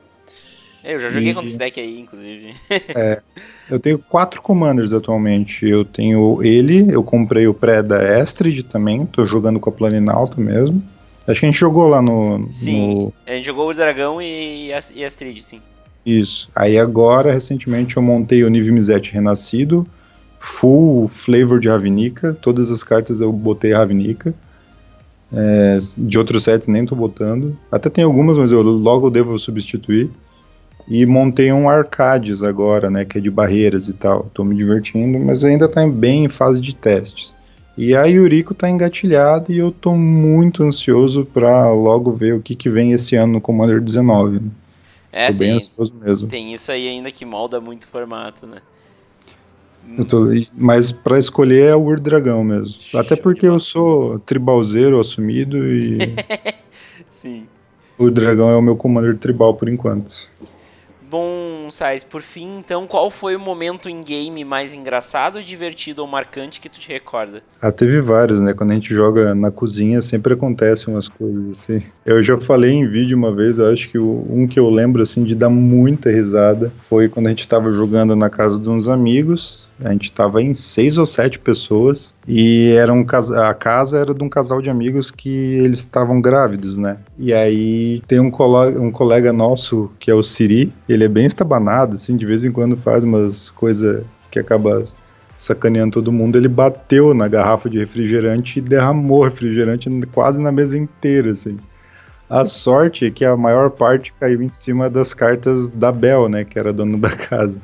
[0.87, 2.55] É, eu já joguei e, contra esse deck aí, inclusive.
[2.71, 3.21] é,
[3.69, 5.67] eu tenho quatro commanders atualmente.
[5.67, 10.39] Eu tenho ele, eu comprei o pré da Estrid também, tô jogando com a Planinalta
[10.39, 10.81] mesmo.
[11.27, 12.47] Acho que a gente jogou lá no.
[12.53, 13.13] Sim, no...
[13.25, 15.59] a gente jogou o Dragão e e Astrid, sim.
[16.05, 16.49] Isso.
[16.55, 19.85] Aí agora, recentemente, eu montei o Nive Mizete Renascido,
[20.39, 22.33] full flavor de Ravnica.
[22.41, 24.33] Todas as cartas eu botei Ravnica.
[25.33, 27.59] É, de outros sets nem tô botando.
[27.69, 30.09] Até tem algumas, mas eu logo devo substituir.
[30.87, 34.29] E montei um Arcades agora, né, que é de barreiras e tal.
[34.33, 37.35] Tô me divertindo, mas ainda tá bem em fase de testes.
[37.77, 42.55] E a Yuriko tá engatilhada e eu tô muito ansioso para logo ver o que,
[42.55, 44.39] que vem esse ano no Commander 19.
[44.39, 44.49] Né?
[45.11, 46.27] É, tô bem tem, ansioso mesmo.
[46.27, 48.61] Tem isso aí ainda que molda muito o formato, né?
[50.09, 52.75] Tô, mas para escolher é o Ur Dragão mesmo.
[52.79, 55.97] Show Até porque eu sou tribalzeiro assumido e.
[57.09, 57.47] Sim.
[57.97, 60.27] O dragão é o meu commander tribal por enquanto.
[61.09, 66.07] Bom, Sais, por fim, então, qual foi o momento em game mais engraçado, divertido ou
[66.07, 67.41] marcante que tu te recorda?
[67.61, 68.53] Ah, teve vários, né?
[68.53, 71.83] Quando a gente joga na cozinha, sempre acontecem umas coisas assim.
[72.05, 75.23] Eu já falei em vídeo uma vez, acho que o, um que eu lembro, assim,
[75.23, 79.66] de dar muita risada foi quando a gente tava jogando na casa de uns amigos,
[79.83, 84.23] a gente estava em seis ou sete pessoas e era um a casa era de
[84.23, 86.97] um casal de amigos que eles estavam grávidos, né?
[87.17, 91.25] E aí tem um colega, um colega nosso que é o Siri, ele é bem
[91.25, 94.83] estabanado, assim, de vez em quando faz umas coisas que acaba
[95.37, 96.37] sacaneando todo mundo.
[96.37, 101.57] Ele bateu na garrafa de refrigerante e derramou refrigerante quase na mesa inteira, assim.
[102.29, 106.43] A sorte é que a maior parte caiu em cima das cartas da Bel, né,
[106.43, 107.61] que era dona da casa.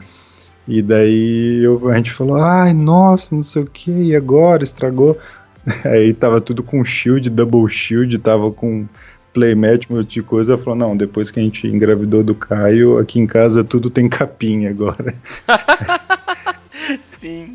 [0.68, 4.64] E daí eu, a gente falou, ai, nossa, não sei o que, e agora?
[4.64, 5.18] Estragou.
[5.86, 8.86] Aí tava tudo com shield, double shield, tava com
[9.34, 10.58] playmat, um monte de coisa.
[10.58, 14.70] Falou, não, depois que a gente engravidou do Caio, aqui em casa tudo tem capinha
[14.70, 15.16] agora.
[17.06, 17.54] Sim.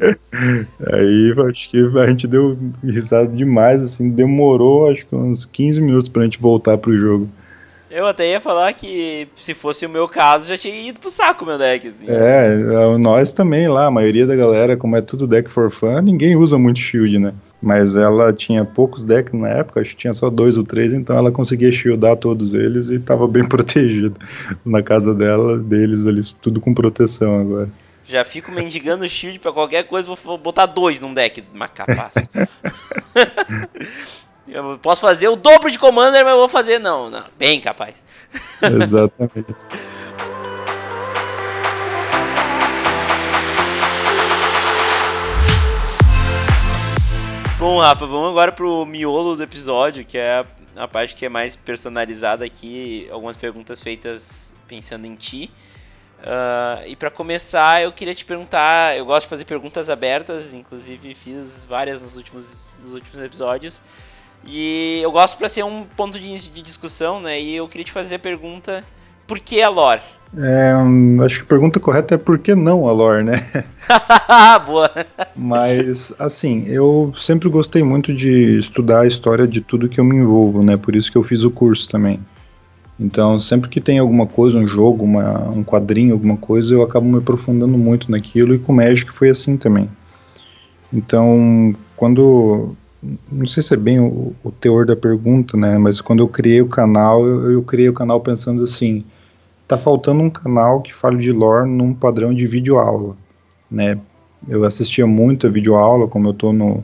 [0.93, 6.09] Aí acho que a gente deu risada demais, assim, demorou acho que uns 15 minutos
[6.09, 7.29] pra gente voltar pro jogo.
[7.91, 11.47] Eu até ia falar que se fosse o meu caso, já tinha ido pro saco
[11.47, 12.05] meu deck, assim.
[12.07, 16.37] É, nós também lá, a maioria da galera, como é tudo deck for fun, ninguém
[16.37, 17.33] usa muito shield, né?
[17.61, 21.17] Mas ela tinha poucos decks na época, acho que tinha só dois ou três, então
[21.17, 24.15] ela conseguia shieldar todos eles e tava bem protegida.
[24.65, 27.69] Na casa dela, deles ali, tudo com proteção agora.
[28.05, 31.43] Já fico mendigando shield pra qualquer coisa, vou botar dois num deck,
[31.75, 32.13] capaz.
[34.51, 36.79] Eu posso fazer o dobro de Commander, mas eu vou fazer.
[36.79, 37.25] Não, não.
[37.39, 38.05] Bem capaz.
[38.63, 39.55] Exatamente.
[47.59, 50.45] Bom, Rafa, vamos agora pro miolo do episódio, que é
[50.77, 53.07] a parte que é mais personalizada aqui.
[53.11, 55.51] Algumas perguntas feitas pensando em ti.
[56.21, 58.97] Uh, e para começar, eu queria te perguntar.
[58.97, 63.83] Eu gosto de fazer perguntas abertas, inclusive fiz várias nos últimos, nos últimos episódios.
[64.51, 67.41] E eu gosto para ser um ponto de, de discussão, né?
[67.41, 68.83] E eu queria te fazer a pergunta:
[69.27, 70.01] por que a lore?
[70.37, 70.73] É,
[71.25, 73.65] acho que a pergunta correta é por que não a lore, né?
[74.67, 74.91] Boa!
[75.35, 80.17] Mas, assim, eu sempre gostei muito de estudar a história de tudo que eu me
[80.17, 80.77] envolvo, né?
[80.77, 82.21] Por isso que eu fiz o curso também.
[83.01, 87.07] Então, sempre que tem alguma coisa, um jogo, uma, um quadrinho, alguma coisa, eu acabo
[87.07, 89.89] me aprofundando muito naquilo e com o Magic foi assim também.
[90.93, 92.75] Então, quando
[93.31, 95.79] não sei se é bem o, o, teor da pergunta, né?
[95.79, 99.05] Mas quando eu criei o canal, eu, eu, criei o canal pensando assim:
[99.67, 103.17] tá faltando um canal que fale de lore num padrão de videoaula,
[103.71, 103.99] né?
[104.49, 106.83] Eu assistia muito a videoaula, como eu tô no,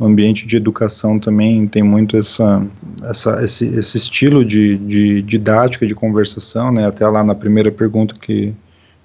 [0.00, 2.62] ambiente de educação também, tem muito essa,
[3.02, 6.86] essa esse, esse estilo de, de didática, de conversação, né?
[6.86, 8.54] Até lá na primeira pergunta que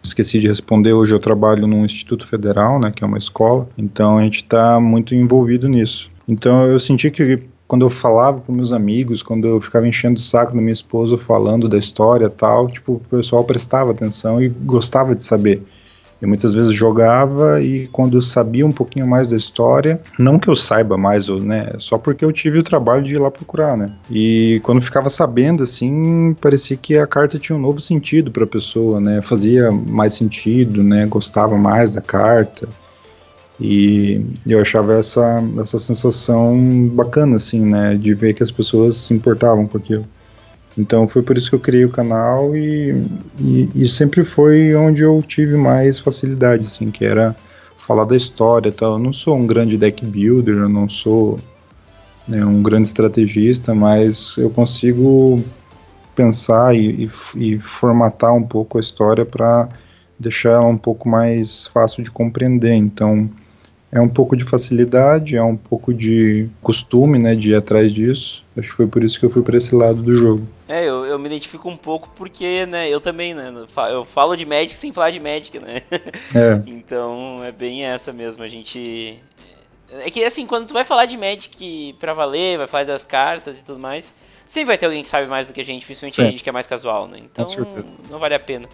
[0.03, 4.17] esqueci de responder, hoje eu trabalho no Instituto Federal, né, que é uma escola, então
[4.17, 6.09] a gente está muito envolvido nisso.
[6.31, 10.21] Então eu senti que quando eu falava com meus amigos, quando eu ficava enchendo o
[10.21, 15.13] saco da minha esposa falando da história tal, tipo, o pessoal prestava atenção e gostava
[15.13, 15.61] de saber.
[16.21, 20.47] Eu muitas vezes jogava e quando eu sabia um pouquinho mais da história, não que
[20.47, 23.91] eu saiba mais, né, só porque eu tive o trabalho de ir lá procurar, né?
[24.09, 28.47] E quando ficava sabendo assim, parecia que a carta tinha um novo sentido para a
[28.47, 29.19] pessoa, né?
[29.21, 31.07] Fazia mais sentido, né?
[31.07, 32.69] Gostava mais da carta.
[33.61, 37.95] E eu achava essa, essa sensação bacana, assim, né?
[37.95, 40.05] De ver que as pessoas se importavam com aquilo.
[40.75, 43.05] Então foi por isso que eu criei o canal e,
[43.39, 47.35] e, e, sempre foi onde eu tive mais facilidade, assim, que era
[47.77, 48.93] falar da história e tal.
[48.93, 51.37] Eu não sou um grande deck builder, eu não sou
[52.27, 55.43] né, um grande estrategista, mas eu consigo
[56.15, 59.69] pensar e, e, e formatar um pouco a história para
[60.17, 62.73] deixar ela um pouco mais fácil de compreender.
[62.73, 63.29] Então
[63.91, 68.43] é um pouco de facilidade, é um pouco de costume, né, de ir atrás disso.
[68.57, 70.47] Acho que foi por isso que eu fui para esse lado do jogo.
[70.67, 73.53] É, eu, eu me identifico um pouco porque, né, eu também, né,
[73.91, 75.81] eu falo de Magic sem falar de Magic, né?
[76.33, 76.61] É.
[76.67, 79.19] então é bem essa mesmo, a gente...
[79.91, 83.59] É que assim, quando tu vai falar de Magic pra valer, vai falar das cartas
[83.59, 84.13] e tudo mais,
[84.47, 86.21] sempre vai ter alguém que sabe mais do que a gente, principalmente Sim.
[86.21, 87.19] a gente que é mais casual, né?
[87.21, 87.45] Então
[88.09, 88.69] não vale a pena.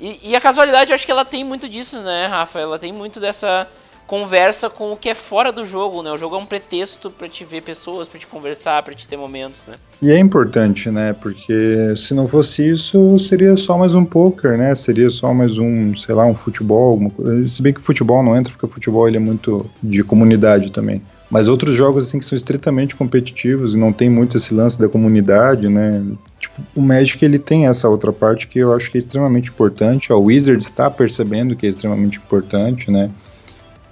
[0.00, 2.60] E, e a casualidade, eu acho que ela tem muito disso, né, Rafa?
[2.60, 3.66] Ela tem muito dessa
[4.06, 6.10] conversa com o que é fora do jogo, né?
[6.12, 9.16] O jogo é um pretexto para te ver pessoas, para te conversar, para te ter
[9.16, 9.74] momentos, né?
[10.00, 11.12] E é importante, né?
[11.12, 14.74] Porque se não fosse isso, seria só mais um poker, né?
[14.74, 17.48] Seria só mais um, sei lá, um futebol, alguma coisa.
[17.48, 21.02] Se bem que futebol não entra, porque o futebol ele é muito de comunidade também.
[21.28, 24.88] Mas outros jogos assim que são estritamente competitivos e não tem muito esse lance da
[24.88, 26.04] comunidade, né?
[26.38, 30.12] Tipo o Magic ele tem essa outra parte que eu acho que é extremamente importante.
[30.12, 33.08] O Wizard está percebendo que é extremamente importante, né?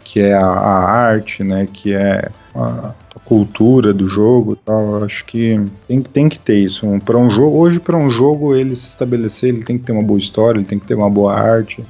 [0.04, 1.66] Que é a, a arte, né?
[1.72, 4.98] Que é a, a cultura do jogo, tal.
[4.98, 6.86] Eu acho que tem, tem que ter isso.
[6.86, 9.92] Um, para um jogo, hoje para um jogo ele se estabelecer, ele tem que ter
[9.92, 11.84] uma boa história, ele tem que ter uma boa arte.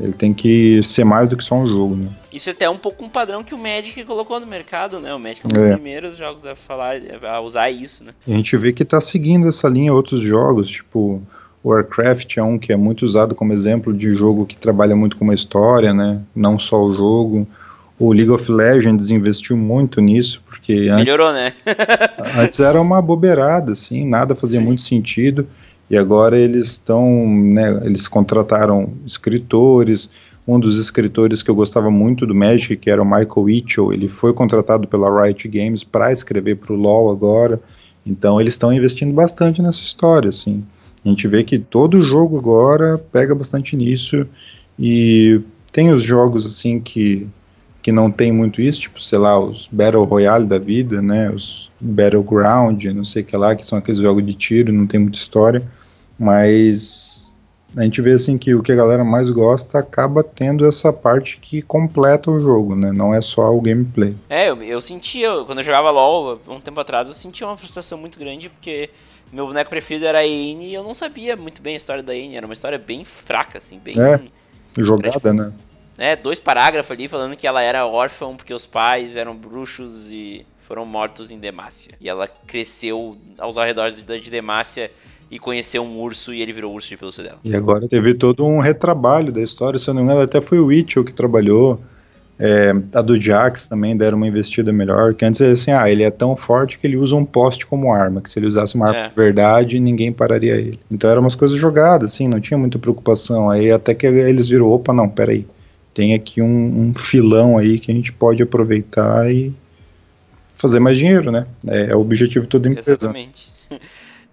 [0.00, 2.08] Ele tem que ser mais do que só um jogo, né?
[2.32, 5.14] Isso é até um pouco um padrão que o Magic colocou no mercado, né?
[5.14, 5.74] O Magic é um dos é.
[5.74, 8.12] primeiros jogos a falar, a usar isso, né?
[8.26, 11.22] E a gente vê que tá seguindo essa linha outros jogos, tipo
[11.64, 15.24] Warcraft é um que é muito usado como exemplo de jogo que trabalha muito com
[15.24, 16.20] uma história, né?
[16.34, 17.46] Não só o jogo.
[17.98, 21.52] O League of Legends investiu muito nisso, porque antes, Melhorou, né?
[22.38, 24.64] antes era uma bobeirada, assim, nada fazia Sim.
[24.64, 25.46] muito sentido.
[25.90, 30.08] E agora eles estão, né, eles contrataram escritores.
[30.48, 34.08] Um dos escritores que eu gostava muito do Magic, que era o Michael Mitchell, ele
[34.08, 37.60] foi contratado pela Riot Games para escrever para o LoL agora.
[38.06, 40.64] Então eles estão investindo bastante nessa história, assim.
[41.04, 44.26] A gente vê que todo jogo agora pega bastante nisso
[44.78, 45.40] e
[45.72, 47.28] tem os jogos assim que
[47.82, 51.70] que não tem muito isso, tipo, sei lá, os Battle Royale da vida, né, os
[51.80, 55.16] Battleground, não sei o que lá, que são aqueles jogos de tiro, não tem muita
[55.16, 55.62] história.
[56.18, 57.34] Mas
[57.76, 61.38] a gente vê assim que o que a galera mais gosta acaba tendo essa parte
[61.40, 62.92] que completa o jogo, né?
[62.92, 64.14] Não é só o gameplay.
[64.28, 67.96] É, eu, eu sentia, quando eu jogava LoL um tempo atrás, eu sentia uma frustração
[67.96, 68.90] muito grande porque
[69.32, 72.12] meu boneco preferido era a Aine e eu não sabia muito bem a história da
[72.12, 72.36] Aine.
[72.36, 73.94] Era uma história bem fraca, assim, bem.
[74.00, 74.20] É,
[74.78, 75.52] jogada, tipo, né?
[75.96, 80.46] É, dois parágrafos ali falando que ela era órfã porque os pais eram bruxos e
[80.66, 81.92] foram mortos em Demacia.
[82.00, 84.90] E ela cresceu aos arredores de Demacia
[85.30, 87.38] e conheceu um urso e ele virou urso de pelúcia dela.
[87.44, 90.58] E agora teve todo um retrabalho da história, se eu não me engano, até foi
[90.58, 91.80] o Witchell que trabalhou.
[92.42, 96.02] É, a do Jax também deram uma investida melhor, que antes era assim, ah, ele
[96.02, 98.88] é tão forte que ele usa um poste como arma, que se ele usasse uma
[98.88, 99.08] arma é.
[99.08, 100.80] de verdade, ninguém pararia ele.
[100.90, 103.50] Então eram umas coisas jogadas, assim, não tinha muita preocupação.
[103.50, 105.46] Aí até que eles viram, opa, não, peraí,
[105.92, 106.46] tem aqui um,
[106.88, 109.52] um filão aí que a gente pode aproveitar e
[110.54, 111.46] fazer mais dinheiro, né?
[111.66, 112.92] É, é o objetivo de toda empresa.
[112.92, 113.52] Exatamente.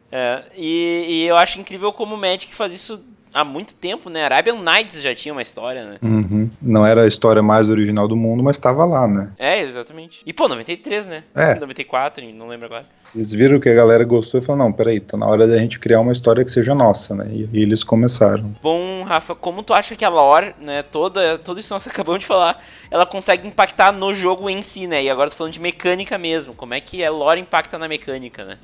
[0.10, 3.04] É, e, e, eu acho incrível como o Magic faz isso
[3.38, 4.26] há muito tempo, né?
[4.26, 5.98] Arabian Nights já tinha uma história, né?
[6.02, 6.50] Uhum.
[6.60, 9.32] Não era a história mais original do mundo, mas estava lá, né?
[9.38, 10.24] É, exatamente.
[10.26, 11.24] E pô, 93, né?
[11.36, 11.54] É.
[11.54, 12.86] 94, não lembro agora.
[13.14, 15.80] Eles viram que a galera gostou e falaram, não, peraí, tá na hora da gente
[15.80, 17.28] criar uma história que seja nossa, né?
[17.32, 18.56] E, e eles começaram.
[18.62, 22.22] Bom, Rafa, como tu acha que a lore, né, toda, tudo isso que nós acabamos
[22.22, 25.04] de falar, ela consegue impactar no jogo em si, né?
[25.04, 26.56] E agora tô falando de mecânica mesmo.
[26.56, 28.58] Como é que a lore impacta na mecânica, né?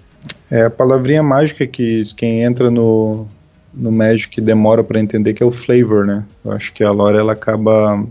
[0.50, 3.28] É a palavrinha mágica que quem entra no,
[3.74, 6.24] no Magic demora para entender que é o flavor, né?
[6.44, 8.06] Eu acho que a lore ela acaba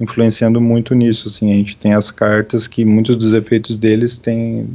[0.00, 4.68] influenciando muito nisso, assim, a gente tem as cartas que muitos dos efeitos deles têm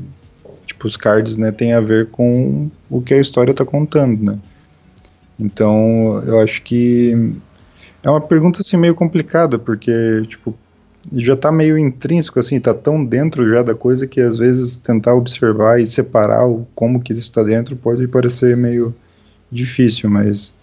[0.66, 4.40] tipo os cards, né, tem a ver com o que a história está contando, né?
[5.40, 7.34] Então, eu acho que
[8.04, 9.92] é uma pergunta assim meio complicada, porque
[10.28, 10.56] tipo
[11.14, 15.16] já está meio intrínseco assim, está tão dentro já da coisa que às vezes tentar
[15.16, 18.94] observar e separar o como que isso está dentro pode parecer meio
[19.52, 20.54] difícil, mas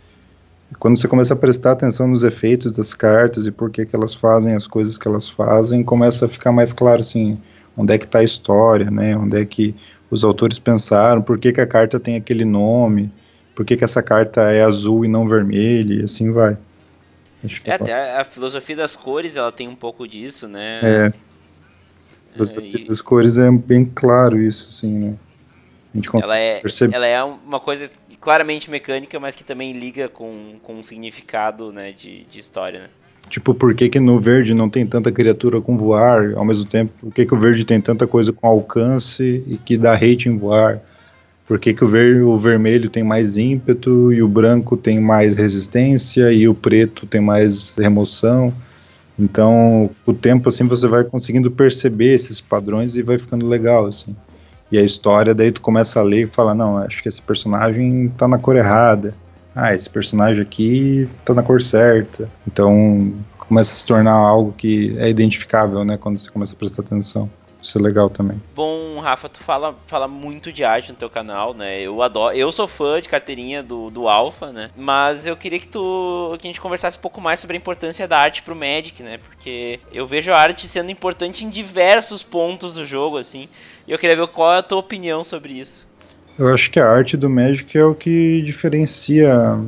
[0.78, 4.14] quando você começa a prestar atenção nos efeitos das cartas e por que, que elas
[4.14, 7.38] fazem as coisas que elas fazem, começa a ficar mais claro assim,
[7.76, 9.16] onde é que está a história, né?
[9.16, 9.74] Onde é que
[10.10, 13.10] os autores pensaram, por que, que a carta tem aquele nome,
[13.54, 16.56] por que, que essa carta é azul e não vermelha, e assim vai.
[17.64, 20.80] É, até a filosofia das cores, ela tem um pouco disso, né?
[20.82, 21.06] É.
[21.06, 22.88] A filosofia e...
[22.88, 25.14] das cores é bem claro isso, assim, né?
[25.94, 26.94] A gente consegue ela é, perceber.
[26.94, 31.92] Ela é uma coisa claramente mecânica, mas que também liga com, com um significado, né,
[31.92, 32.88] de, de história, né?
[33.28, 36.92] Tipo, por que, que no verde não tem tanta criatura com voar ao mesmo tempo?
[37.00, 40.36] Por que, que o verde tem tanta coisa com alcance e que dá hate em
[40.36, 40.80] voar?
[41.46, 45.36] Por que, que o, ver, o vermelho tem mais ímpeto e o branco tem mais
[45.36, 48.54] resistência e o preto tem mais remoção?
[49.18, 54.14] Então, o tempo assim você vai conseguindo perceber esses padrões e vai ficando legal assim.
[54.70, 58.08] E a história daí tu começa a ler e fala, não, acho que esse personagem
[58.16, 59.14] tá na cor errada
[59.56, 62.28] ah, esse personagem aqui tá na cor certa.
[62.46, 66.82] Então começa a se tornar algo que é identificável, né, quando você começa a prestar
[66.82, 67.30] atenção.
[67.62, 68.40] Isso é legal também.
[68.54, 71.80] Bom, Rafa, tu fala, fala muito de arte no teu canal, né?
[71.80, 72.36] Eu adoro.
[72.36, 74.70] Eu sou fã de carteirinha do, do Alpha, né?
[74.76, 78.06] Mas eu queria que tu que a gente conversasse um pouco mais sobre a importância
[78.06, 79.18] da arte pro Magic, né?
[79.18, 83.48] Porque eu vejo a arte sendo importante em diversos pontos do jogo, assim.
[83.86, 85.86] E eu queria ver qual é a tua opinião sobre isso.
[86.38, 89.58] Eu acho que a arte do Magic é o que diferencia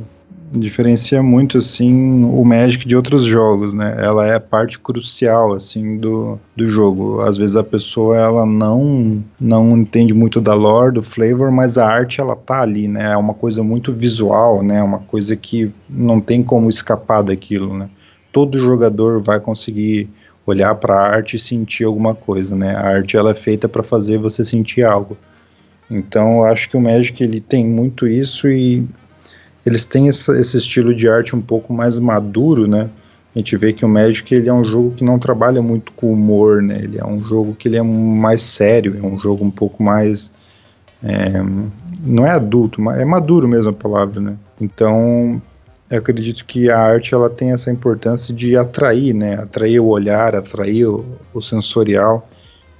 [0.51, 3.95] diferencia muito assim o Magic de outros jogos, né?
[3.99, 7.21] Ela é parte crucial assim do, do jogo.
[7.21, 11.87] Às vezes a pessoa ela não não entende muito da lore, do flavor, mas a
[11.87, 13.11] arte ela tá ali, né?
[13.11, 14.81] É uma coisa muito visual, né?
[14.81, 17.89] Uma coisa que não tem como escapar daquilo, né?
[18.31, 20.09] Todo jogador vai conseguir
[20.49, 22.75] olhar para a arte e sentir alguma coisa, né?
[22.75, 25.17] A arte ela é feita para fazer você sentir algo.
[25.89, 28.87] Então, eu acho que o Magic ele tem muito isso e
[29.65, 32.89] eles têm essa, esse estilo de arte um pouco mais maduro, né?
[33.35, 36.11] A gente vê que o Magic ele é um jogo que não trabalha muito com
[36.11, 36.79] humor, né?
[36.81, 40.31] Ele é um jogo que ele é mais sério, é um jogo um pouco mais
[41.03, 41.41] é,
[42.01, 44.35] não é adulto, mas é maduro mesmo a palavra, né?
[44.59, 45.41] Então,
[45.89, 49.35] eu acredito que a arte ela tem essa importância de atrair, né?
[49.35, 52.29] Atrair o olhar, atrair o, o sensorial.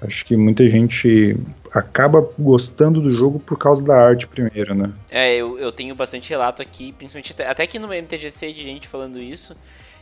[0.01, 1.35] Acho que muita gente
[1.73, 4.91] acaba gostando do jogo por causa da arte primeiro, né?
[5.09, 8.87] É, eu, eu tenho bastante relato aqui, principalmente até, até aqui no MTGC de gente
[8.87, 9.55] falando isso.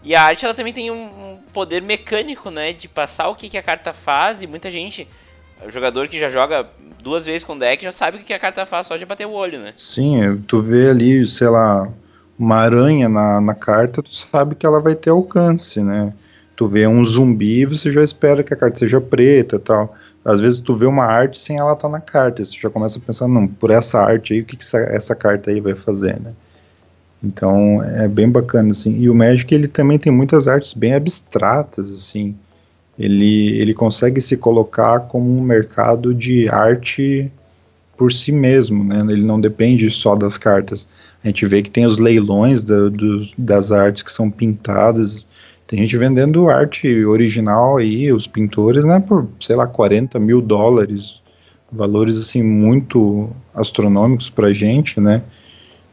[0.04, 2.74] E a arte ela também tem um, um poder mecânico, né?
[2.74, 5.08] De passar o que, que a carta faz e muita gente.
[5.66, 6.68] O jogador que já joga
[7.02, 9.32] duas vezes com deck já sabe o que a carta faz só de bater o
[9.32, 9.72] olho, né?
[9.76, 11.92] Sim, tu vê ali, sei lá,
[12.38, 16.14] uma aranha na, na carta, tu sabe que ela vai ter alcance, né?
[16.56, 19.96] Tu vê um zumbi, você já espera que a carta seja preta tal.
[20.24, 23.00] Às vezes tu vê uma arte sem ela estar tá na carta, você já começa
[23.00, 25.74] a pensar, não, por essa arte aí, o que, que essa, essa carta aí vai
[25.74, 26.34] fazer, né?
[27.24, 28.96] Então é bem bacana, assim.
[29.00, 32.36] E o Magic, ele também tem muitas artes bem abstratas, assim.
[32.98, 37.32] Ele, ele consegue se colocar como um mercado de arte
[37.98, 39.00] por si mesmo, né?
[39.10, 40.88] Ele não depende só das cartas.
[41.24, 45.26] A gente vê que tem os leilões da, do, das artes que são pintadas.
[45.66, 51.20] Tem gente vendendo arte original aí, os pintores, né, por, sei lá, 40 mil dólares.
[51.70, 55.22] Valores, assim, muito astronômicos pra gente, né?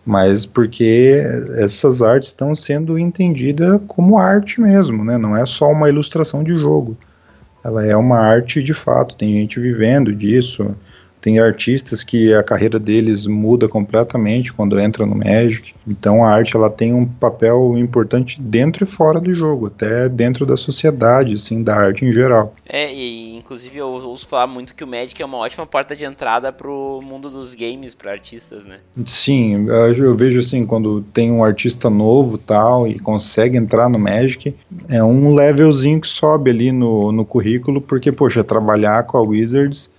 [0.07, 1.21] Mas porque
[1.57, 5.17] essas artes estão sendo entendidas como arte mesmo, né?
[5.17, 6.97] Não é só uma ilustração de jogo.
[7.65, 10.77] Ela é uma arte de fato, tem gente vivendo disso.
[11.25, 15.75] Tem artistas que a carreira deles muda completamente quando entra no Magic.
[15.89, 20.45] Então a arte ela tem um papel importante dentro e fora do jogo, até dentro
[20.45, 22.55] da sociedade, assim, da arte em geral.
[22.67, 26.05] É, e inclusive eu ouço falar muito que o Magic é uma ótima porta de
[26.05, 28.81] entrada pro mundo dos games para artistas, né?
[29.07, 29.67] Sim,
[29.97, 34.55] eu vejo assim, quando tem um artista novo tal e consegue entrar no Magic,
[34.91, 39.95] é um levelzinho que sobe ali no, no currículo, porque, poxa, trabalhar com a Wizards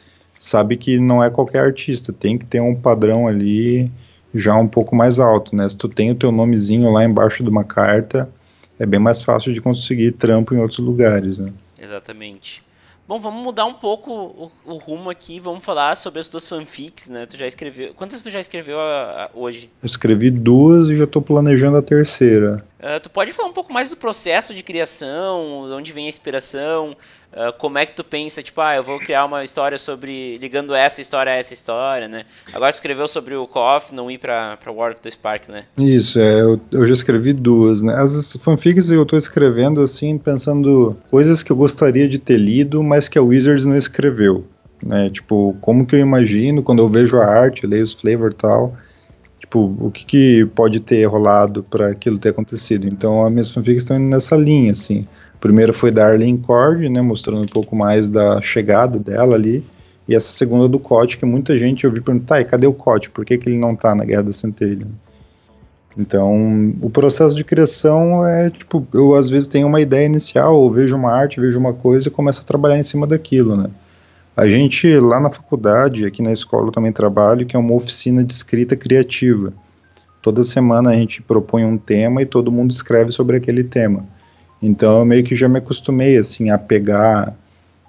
[0.45, 3.91] sabe que não é qualquer artista, tem que ter um padrão ali
[4.33, 5.67] já um pouco mais alto, né?
[5.67, 8.29] Se tu tem o teu nomezinho lá embaixo de uma carta,
[8.77, 11.51] é bem mais fácil de conseguir trampo em outros lugares, né?
[11.79, 12.63] Exatamente.
[13.07, 17.07] Bom, vamos mudar um pouco o, o, rumo aqui, vamos falar sobre as tuas fanfics,
[17.07, 17.27] né?
[17.27, 17.93] Tu já escreveu.
[17.93, 19.69] Quantas tu já escreveu a, a, hoje?
[19.81, 22.65] Eu escrevi duas e já estou planejando a terceira.
[22.79, 26.09] Uh, tu pode falar um pouco mais do processo de criação, de onde vem a
[26.09, 26.97] inspiração,
[27.35, 30.37] uh, como é que tu pensa, tipo, ah, eu vou criar uma história sobre.
[30.37, 32.25] ligando essa história a essa história, né?
[32.53, 35.65] Agora tu escreveu sobre o KOF não ir pra, pra War of the Spark, né?
[35.77, 37.93] Isso, é, eu, eu já escrevi duas, né?
[37.95, 43.09] As fanfics eu estou escrevendo assim, pensando coisas que eu gostaria de ter lido, mas
[43.09, 44.45] que a Wizards não escreveu.
[44.83, 48.35] Né, tipo, como que eu imagino quando eu vejo a arte, leio os flavor e
[48.35, 48.75] tal,
[49.39, 52.85] tipo, o que, que pode ter rolado para aquilo ter acontecido.
[52.85, 55.07] Então, as minhas fanfics estão indo nessa linha, assim.
[55.45, 59.63] Primeira foi da Arlene Cord, né, mostrando um pouco mais da chegada dela ali.
[60.07, 63.11] E essa segunda do Cote, que muita gente ouviu perguntar, tá, e cadê o Cote?
[63.11, 64.87] Por que, que ele não tá na Guerra da Centelha?
[65.95, 70.71] Então, o processo de criação é tipo, eu às vezes tenho uma ideia inicial, ou
[70.71, 73.69] vejo uma arte, vejo uma coisa e começo a trabalhar em cima daquilo, né?
[74.35, 78.23] A gente lá na faculdade, aqui na escola eu também trabalho, que é uma oficina
[78.23, 79.53] de escrita criativa.
[80.23, 84.14] Toda semana a gente propõe um tema e todo mundo escreve sobre aquele tema.
[84.61, 87.35] Então eu meio que já me acostumei assim a pegar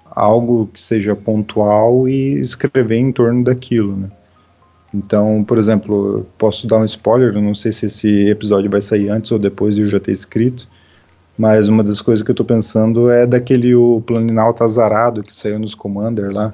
[0.05, 4.09] algo que seja pontual e escrever em torno daquilo, né?
[4.93, 9.09] Então, por exemplo, posso dar um spoiler, eu não sei se esse episódio vai sair
[9.09, 10.67] antes ou depois de eu já ter escrito,
[11.37, 15.59] mas uma das coisas que eu tô pensando é daquele o Planinalto Azarado que saiu
[15.59, 16.53] nos Commander lá.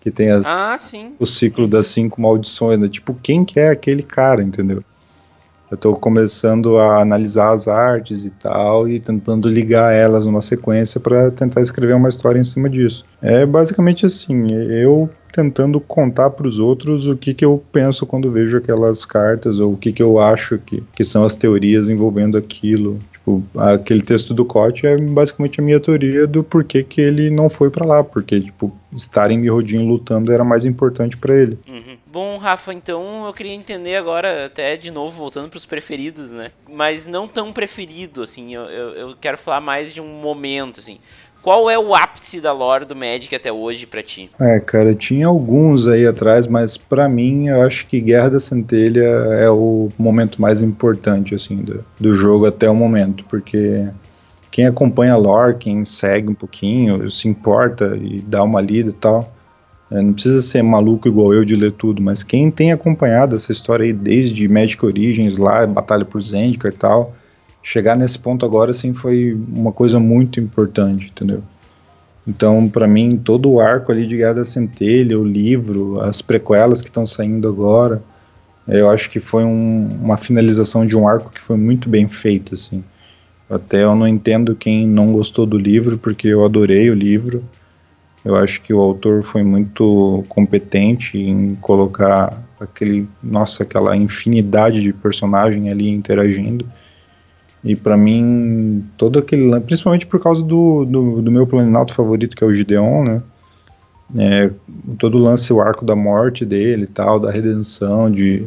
[0.00, 0.76] Que tem as, ah,
[1.20, 2.88] o ciclo das cinco maldições, né?
[2.88, 4.82] Tipo, quem que é aquele cara, entendeu?
[5.72, 11.00] Eu tô começando a analisar as artes e tal e tentando ligar elas numa sequência
[11.00, 13.06] para tentar escrever uma história em cima disso.
[13.22, 18.30] É basicamente assim, eu tentando contar para os outros o que, que eu penso quando
[18.30, 22.36] vejo aquelas cartas, ou o que, que eu acho que, que são as teorias envolvendo
[22.36, 22.98] aquilo.
[23.56, 27.70] Aquele texto do Cote é basicamente a minha teoria do porquê que ele não foi
[27.70, 31.58] para lá, porque, tipo, estar em Mirrodin lutando era mais importante para ele.
[31.68, 31.96] Uhum.
[32.06, 36.50] Bom, Rafa, então eu queria entender agora, até de novo, voltando para os preferidos, né?
[36.68, 40.98] Mas não tão preferido, assim, eu, eu, eu, quero falar mais de um momento, assim.
[41.42, 44.30] Qual é o ápice da lore do Magic até hoje para ti?
[44.40, 49.02] É, cara, tinha alguns aí atrás, mas para mim eu acho que Guerra da Centelha
[49.02, 53.88] é o momento mais importante, assim, do, do jogo até o momento, porque
[54.52, 58.94] quem acompanha a lore, quem segue um pouquinho, se importa e dá uma lida e
[58.94, 59.32] tal,
[59.90, 63.50] é, não precisa ser maluco igual eu de ler tudo, mas quem tem acompanhado essa
[63.50, 67.14] história aí desde Magic Origins lá, Batalha por Zendikar e tal,
[67.62, 71.42] chegar nesse ponto agora, assim, foi uma coisa muito importante, entendeu?
[72.26, 76.80] Então, para mim, todo o arco ali de Guerra da Centelha, o livro, as prequelas
[76.80, 78.02] que estão saindo agora,
[78.66, 82.54] eu acho que foi um, uma finalização de um arco que foi muito bem feita,
[82.54, 82.84] assim.
[83.50, 87.44] Até eu não entendo quem não gostou do livro, porque eu adorei o livro.
[88.24, 94.92] Eu acho que o autor foi muito competente em colocar aquele, nossa, aquela infinidade de
[94.92, 96.64] personagem ali interagindo.
[97.64, 102.42] E para mim, todo aquele principalmente por causa do, do, do, meu Planalto favorito, que
[102.42, 103.22] é o Gideon, né?
[104.14, 104.50] É,
[104.98, 108.44] todo o lance, o arco da morte dele e tal, da redenção, de,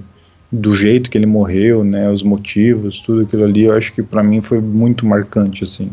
[0.52, 2.10] do jeito que ele morreu, né?
[2.12, 5.90] Os motivos, tudo aquilo ali, eu acho que para mim foi muito marcante, assim.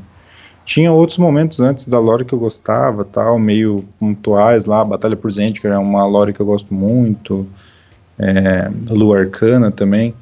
[0.64, 5.30] Tinha outros momentos antes da lore que eu gostava, tal, meio pontuais lá, Batalha por
[5.30, 7.46] Zendikar é uma lore que eu gosto muito,
[8.18, 10.14] é, Lua Arcana também.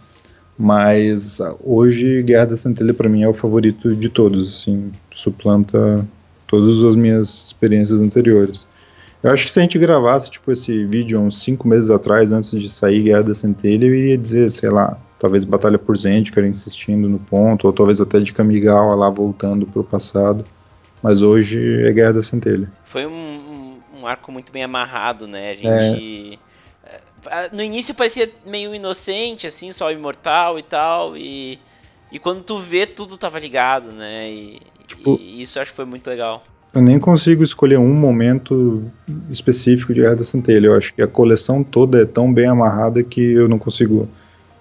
[0.62, 6.06] Mas hoje Guerra da Centelha para mim é o favorito de todos, assim, suplanta
[6.46, 8.66] todas as minhas experiências anteriores.
[9.22, 12.50] Eu acho que se a gente gravasse tipo esse vídeo uns 5 meses atrás, antes
[12.50, 17.08] de sair Guerra da Centelha, eu iria dizer, sei lá, talvez Batalha por Zendikar insistindo
[17.08, 20.44] no ponto, ou talvez até de Kamigawa lá voltando pro passado.
[21.02, 22.70] Mas hoje é Guerra da Centelha.
[22.84, 25.52] Foi um, um, um arco muito bem amarrado, né?
[25.52, 26.34] A gente...
[26.34, 26.49] É
[27.53, 31.59] no início parecia meio inocente, assim, só imortal e tal, e,
[32.11, 34.31] e quando tu vê, tudo tava ligado, né?
[34.31, 36.43] E, tipo, e isso acho que foi muito legal.
[36.73, 38.85] Eu nem consigo escolher um momento
[39.29, 40.68] específico de Guerra da Centelha.
[40.68, 44.09] Eu acho que a coleção toda é tão bem amarrada que eu não consigo,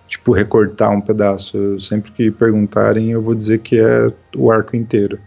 [0.08, 1.56] tipo, recortar um pedaço.
[1.56, 5.20] Eu, sempre que perguntarem, eu vou dizer que é o arco inteiro.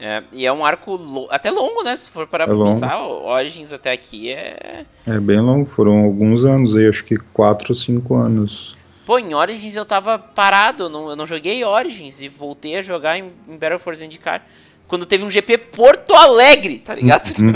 [0.00, 1.96] É, e é um arco lo até longo, né?
[1.96, 2.72] Se for parar é pra longo.
[2.72, 4.84] pensar, Origins até aqui é.
[5.06, 8.76] É bem longo, foram alguns anos aí, acho que 4 ou 5 anos.
[9.04, 12.82] Pô, em Origins eu tava parado, eu não, eu não joguei Origins e voltei a
[12.82, 14.42] jogar em, em Battle for Zendikar
[14.88, 17.30] quando teve um GP Porto Alegre, tá ligado?
[17.38, 17.52] Uhum.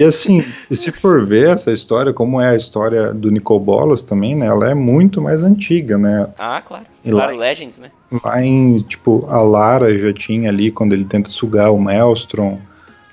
[0.00, 4.46] e assim, se for ver essa história, como é a história do Nicobolas também, né?
[4.46, 6.26] Ela é muito mais antiga, né?
[6.38, 6.86] Ah, claro.
[7.04, 7.90] E claro, lá, Legends, né?
[8.24, 12.58] Lá em, tipo, a Lara já tinha ali, quando ele tenta sugar o Maelstrom.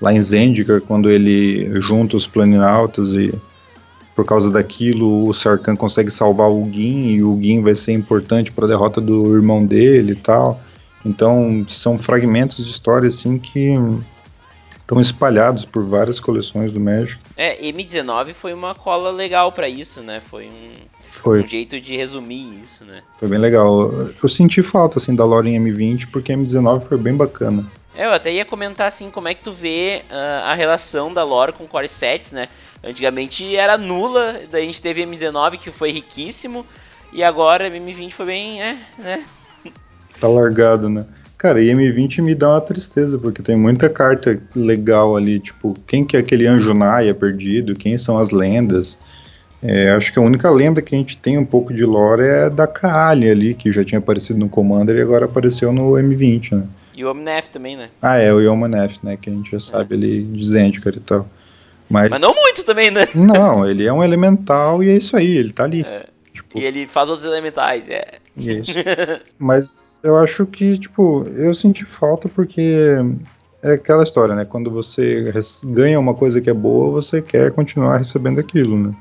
[0.00, 3.34] Lá em Zendikar, quando ele junta os Planinautas e
[4.14, 8.50] por causa daquilo o Sarkhan consegue salvar o Gin e o Gin vai ser importante
[8.52, 10.60] para a derrota do irmão dele e tal.
[11.08, 13.74] Então, são fragmentos de história assim que
[14.78, 17.18] estão espalhados por várias coleções do Magic.
[17.34, 20.20] É, M19 foi uma cola legal para isso, né?
[20.20, 20.72] Foi um,
[21.08, 21.42] foi.
[21.42, 23.02] um jeito de resumir isso, né?
[23.18, 23.90] Foi bem legal.
[24.22, 27.64] Eu senti falta assim da lore em M20 porque M19 foi bem bacana.
[27.94, 31.24] É, eu até ia comentar assim como é que tu vê uh, a relação da
[31.24, 32.48] lore com Core Sets, né?
[32.84, 36.64] Antigamente era nula, daí a gente teve M19 que foi riquíssimo
[37.12, 39.24] e agora M20 foi bem, é, né?
[40.20, 41.04] Tá largado, né?
[41.38, 46.04] Cara, e M20 me dá uma tristeza, porque tem muita carta legal ali, tipo, quem
[46.04, 48.98] que é aquele anjo Naya perdido, quem são as lendas.
[49.62, 52.50] É, acho que a única lenda que a gente tem um pouco de lore é
[52.50, 56.64] da Kaali ali, que já tinha aparecido no Commander e agora apareceu no M20, né?
[56.98, 57.90] E o Omnef também, né?
[58.02, 59.16] Ah, é, o Yomanef, né?
[59.16, 59.96] Que a gente já sabe é.
[59.96, 61.28] ali de Zendikar e tal.
[61.88, 63.06] Mas, Mas não muito também, né?
[63.14, 65.82] Não, ele é um elemental e é isso aí, ele tá ali.
[65.82, 66.06] É.
[66.32, 66.58] Tipo...
[66.58, 68.18] E ele faz outros elementais, é.
[68.36, 68.72] Isso.
[69.38, 72.96] Mas eu acho que, tipo, eu senti falta porque
[73.62, 74.44] é aquela história, né?
[74.44, 75.32] Quando você
[75.64, 78.94] ganha uma coisa que é boa, você quer continuar recebendo aquilo, né?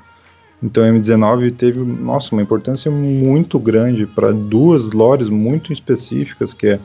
[0.62, 6.80] Então M19 teve, nossa, uma importância muito grande para duas lores muito específicas, que é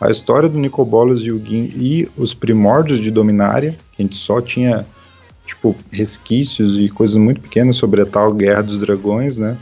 [0.00, 4.16] a história do Nicobolas e o Gin e os primórdios de Dominária, que a gente
[4.16, 4.86] só tinha,
[5.46, 9.58] tipo, resquícios e coisas muito pequenas sobre a tal Guerra dos Dragões, né?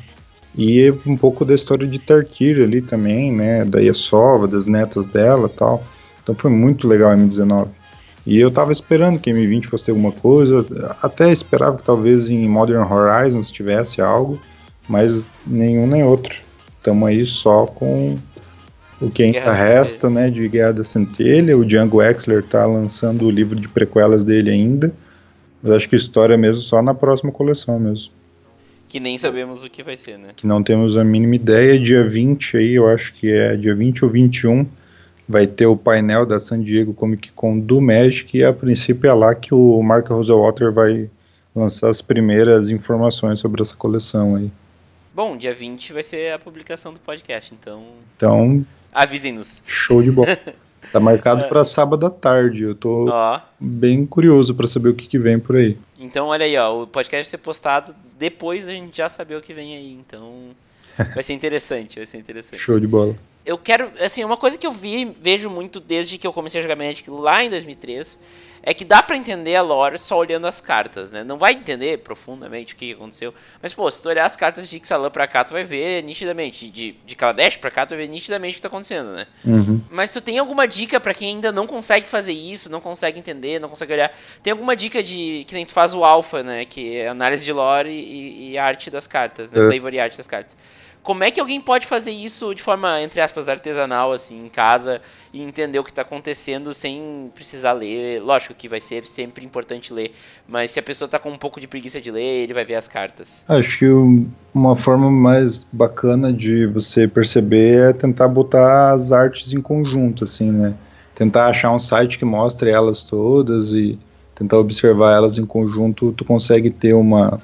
[0.61, 3.65] E um pouco da história de Tarkir ali também, né?
[3.65, 5.83] Da Yasova, das netas dela tal.
[6.23, 7.69] Então foi muito legal a M19.
[8.27, 10.67] E eu tava esperando que M20 fosse alguma coisa,
[11.01, 14.39] até esperava que talvez em Modern Horizons tivesse algo,
[14.87, 16.37] mas nenhum nem outro.
[16.77, 18.19] Estamos aí só com
[19.01, 21.57] o que ainda resta, né, de Guerra da Centelha.
[21.57, 24.93] O Django Wexler tá lançando o livro de prequelas dele ainda.
[25.63, 28.20] Mas acho que história mesmo só na próxima coleção mesmo.
[28.91, 30.31] Que nem sabemos o que vai ser, né?
[30.35, 31.79] Que não temos a mínima ideia.
[31.79, 34.67] Dia 20 aí, eu acho que é dia 20 ou 21,
[35.29, 39.15] vai ter o painel da San Diego Comic Con do Magic e a princípio é
[39.15, 41.09] lá que o Mark Rosewater vai
[41.55, 44.51] lançar as primeiras informações sobre essa coleção aí.
[45.15, 47.85] Bom, dia 20 vai ser a publicação do podcast, então.
[48.17, 48.67] Então.
[48.93, 49.63] Avisem-nos.
[49.67, 50.37] Show de bola.
[50.91, 52.65] Tá marcado para sábado à tarde.
[52.65, 53.41] Eu tô ó.
[53.61, 55.79] bem curioso para saber o que, que, vem por aí.
[55.97, 59.41] Então, olha aí, ó, o podcast vai ser postado depois a gente já saber o
[59.41, 59.93] que vem aí.
[59.93, 60.51] Então,
[61.15, 62.59] vai ser interessante, vai ser interessante.
[62.61, 63.17] Show de bola.
[63.47, 66.63] Eu quero, assim, uma coisa que eu vi, vejo muito desde que eu comecei a
[66.63, 68.21] jogar Magic lá em 2003
[68.63, 71.25] é que dá para entender a lore só olhando as cartas, né?
[71.25, 74.77] Não vai entender profundamente o que aconteceu, mas pô, se tu olhar as cartas de
[74.77, 78.09] Ixalan pra cá, tu vai ver nitidamente, de, de Kaladesh pra cá, tu vai ver
[78.09, 79.27] nitidamente o que tá acontecendo, né?
[79.45, 79.81] Uhum.
[79.91, 83.59] Mas tu tem alguma dica para quem ainda não consegue fazer isso, não consegue entender,
[83.59, 84.13] não consegue olhar?
[84.43, 86.65] Tem alguma dica de que nem tu faz o alpha, né?
[86.65, 89.61] Que é análise de lore e, e arte das cartas, né?
[89.61, 89.71] É.
[89.71, 90.57] Flavor e arte das cartas.
[91.03, 95.01] Como é que alguém pode fazer isso de forma, entre aspas, artesanal, assim, em casa,
[95.33, 98.21] e entender o que está acontecendo sem precisar ler?
[98.23, 100.13] Lógico que vai ser sempre importante ler,
[100.47, 102.75] mas se a pessoa está com um pouco de preguiça de ler, ele vai ver
[102.75, 103.45] as cartas.
[103.49, 103.87] Acho que
[104.55, 110.51] uma forma mais bacana de você perceber é tentar botar as artes em conjunto, assim,
[110.53, 110.75] né?
[111.15, 113.99] Tentar achar um site que mostre elas todas e
[114.35, 117.39] tentar observar elas em conjunto, tu consegue ter uma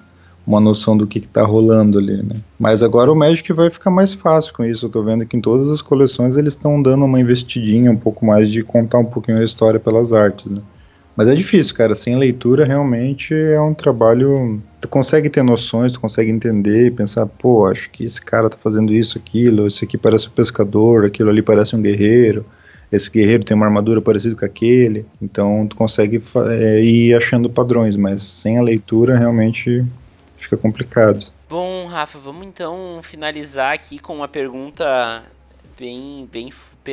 [0.47, 2.37] uma noção do que está rolando ali, né?
[2.59, 4.87] Mas agora o Magic vai ficar mais fácil com isso.
[4.87, 8.25] Eu tô vendo que em todas as coleções eles estão dando uma investidinha um pouco
[8.25, 10.61] mais de contar um pouquinho a história pelas artes, né?
[11.17, 11.95] Mas é difícil, cara.
[11.95, 14.63] Sem leitura realmente é um trabalho.
[14.81, 18.57] Tu consegue ter noções, tu consegue entender e pensar, pô, acho que esse cara tá
[18.57, 22.45] fazendo isso, aquilo, esse aqui parece um pescador, aquilo ali parece um guerreiro
[22.91, 25.05] esse guerreiro tem uma armadura parecida com aquele.
[25.21, 29.85] Então tu consegue é, ir achando padrões, mas sem a leitura realmente
[30.47, 31.27] fica complicado.
[31.49, 35.23] Bom, Rafa, vamos então finalizar aqui com uma pergunta
[35.79, 36.51] bem, bem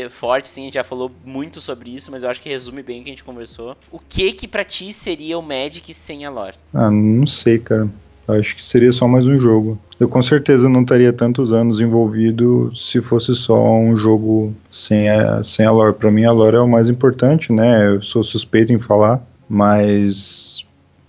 [0.10, 3.00] forte, sim, a gente já falou muito sobre isso, mas eu acho que resume bem
[3.00, 3.78] o que a gente conversou.
[3.92, 6.56] O que que pra ti seria o Magic sem a lore?
[6.74, 7.88] Ah, não sei, cara.
[8.28, 9.78] Acho que seria só mais um jogo.
[10.00, 15.44] Eu com certeza não estaria tantos anos envolvido se fosse só um jogo sem a,
[15.44, 15.94] sem a lore.
[15.94, 17.88] Pra mim a lore é o mais importante, né?
[17.88, 20.66] Eu sou suspeito em falar, mas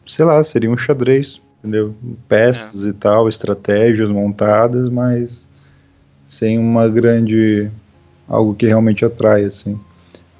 [0.07, 1.95] sei lá, seria um xadrez entendeu?
[2.29, 2.91] Peças é.
[2.91, 5.49] e tal, estratégias montadas, mas
[6.27, 7.71] sem uma grande
[8.29, 9.81] algo que realmente atrai assim.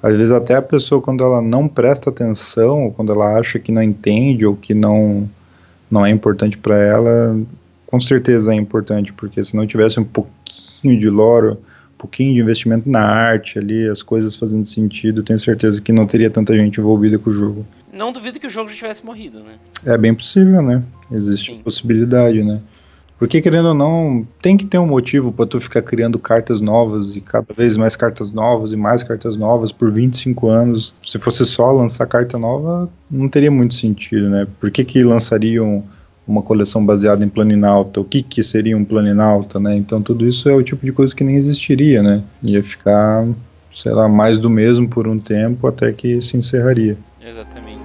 [0.01, 3.71] Às vezes até a pessoa quando ela não presta atenção, ou quando ela acha que
[3.71, 5.27] não entende ou que não
[5.89, 7.39] não é importante para ela,
[7.87, 11.57] com certeza é importante, porque se não tivesse um pouquinho de lore, um
[11.97, 16.29] pouquinho de investimento na arte ali, as coisas fazendo sentido, tenho certeza que não teria
[16.29, 17.65] tanta gente envolvida com o jogo.
[17.91, 19.53] Não duvido que o jogo já tivesse morrido, né?
[19.85, 20.83] É bem possível, né?
[21.11, 21.61] Existe Sim.
[21.63, 22.59] possibilidade, né?
[23.17, 27.15] Porque querendo ou não, tem que ter um motivo para tu ficar criando cartas novas
[27.15, 30.93] e cada vez mais cartas novas e mais cartas novas por 25 anos.
[31.01, 34.45] Se fosse só lançar carta nova, não teria muito sentido, né?
[34.59, 35.81] Por que, que lançariam
[36.27, 37.99] uma coleção baseada em Planinalta?
[37.99, 39.75] O que, que seria um Planinalta, né?
[39.75, 42.21] Então tudo isso é o tipo de coisa que nem existiria, né?
[42.43, 43.25] Ia ficar,
[43.73, 46.97] sei lá, mais do mesmo por um tempo até que se encerraria.
[47.21, 47.84] Exatamente.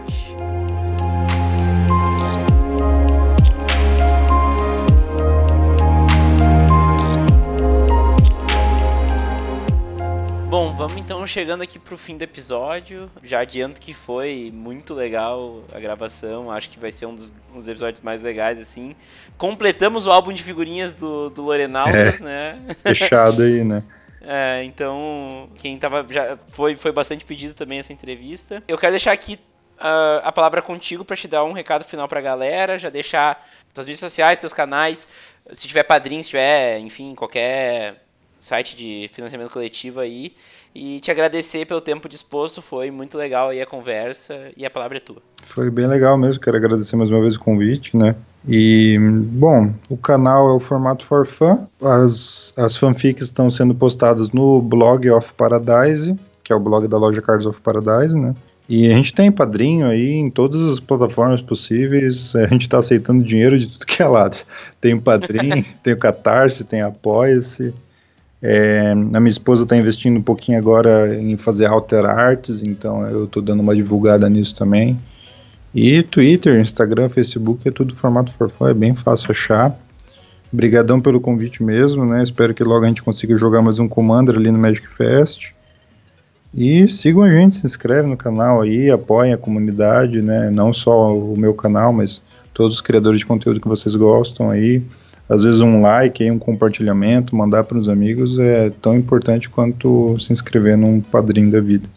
[10.80, 13.10] Vamos então chegando aqui pro fim do episódio.
[13.22, 16.50] Já adianto que foi muito legal a gravação.
[16.50, 18.96] Acho que vai ser um dos, um dos episódios mais legais, assim.
[19.36, 22.58] Completamos o álbum de figurinhas do, do é, né?
[22.82, 23.82] Fechado aí, né?
[24.22, 26.06] É, então, quem tava.
[26.10, 28.62] Já foi, foi bastante pedido também essa entrevista.
[28.68, 29.40] Eu quero deixar aqui
[29.78, 33.86] uh, a palavra contigo para te dar um recado final pra galera, já deixar tuas
[33.86, 35.08] redes sociais, teus canais,
[35.54, 38.02] se tiver padrinho, se tiver, enfim, qualquer
[38.40, 40.34] site de financiamento coletivo aí.
[40.74, 44.98] E te agradecer pelo tempo disposto, foi muito legal aí a conversa e a palavra
[44.98, 45.20] é tua.
[45.42, 48.14] Foi bem legal mesmo, quero agradecer mais uma vez o convite, né?
[48.48, 51.66] E, bom, o canal é o formato for fun.
[51.82, 56.96] As, as fanfics estão sendo postadas no blog of Paradise, que é o blog da
[56.96, 58.34] loja Cards of Paradise, né?
[58.68, 62.34] E a gente tem padrinho aí em todas as plataformas possíveis.
[62.36, 64.36] A gente está aceitando dinheiro de tudo que é lado.
[64.80, 67.74] Tem o padrinho, tem o Catarse, tem Apoia-se.
[68.42, 73.24] É, a minha esposa está investindo um pouquinho agora em fazer alter arts, então eu
[73.24, 74.98] estou dando uma divulgada nisso também.
[75.74, 79.74] E Twitter, Instagram, Facebook é tudo formato forfã, é bem fácil achar.
[80.52, 82.22] Obrigadão pelo convite mesmo, né?
[82.22, 85.52] Espero que logo a gente consiga jogar mais um Commander ali no Magic Fest.
[86.52, 90.50] E sigam a gente, se inscreve no canal aí, apoiem a comunidade, né?
[90.50, 92.20] Não só o meu canal, mas
[92.52, 94.82] todos os criadores de conteúdo que vocês gostam aí.
[95.30, 100.32] Às vezes um like, um compartilhamento, mandar para os amigos é tão importante quanto se
[100.32, 101.88] inscrever num padrinho da vida.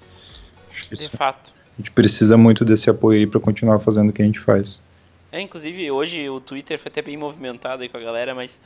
[0.92, 1.52] De fato.
[1.76, 4.84] A gente precisa muito desse apoio aí para continuar fazendo o que a gente faz.
[5.32, 8.60] É, inclusive hoje o Twitter foi até bem movimentado aí com a galera, mas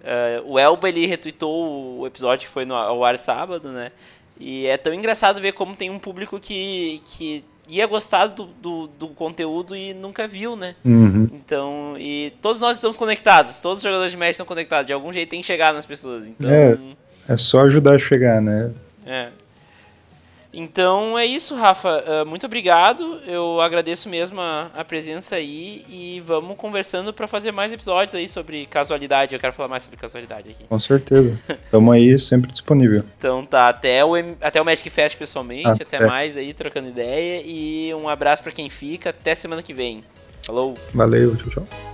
[0.00, 3.92] uh, o Elba ele retweetou o episódio que foi no, ao ar sábado, né?
[4.40, 8.86] E é tão engraçado ver como tem um público que, que ia gostar do, do,
[8.86, 10.74] do conteúdo e nunca viu, né?
[10.84, 11.28] Uhum.
[11.32, 15.12] Então, e todos nós estamos conectados, todos os jogadores de Magic estão conectados, de algum
[15.12, 16.26] jeito tem que chegar nas pessoas.
[16.26, 16.78] Então, é,
[17.28, 18.70] é só ajudar a chegar, né?
[19.06, 19.28] É.
[20.54, 22.04] Então é isso, Rafa.
[22.22, 23.20] Uh, muito obrigado.
[23.26, 28.28] Eu agradeço mesmo a, a presença aí e vamos conversando para fazer mais episódios aí
[28.28, 29.34] sobre casualidade.
[29.34, 30.64] Eu quero falar mais sobre casualidade aqui.
[30.68, 31.38] Com certeza.
[31.70, 33.02] Tamo aí sempre disponível.
[33.24, 36.06] Então tá, até o, até o Magic Fest pessoalmente, ah, até é.
[36.06, 39.10] mais aí trocando ideia e um abraço para quem fica.
[39.10, 40.02] Até semana que vem.
[40.44, 40.74] Falou.
[40.92, 41.93] Valeu, tchau, tchau.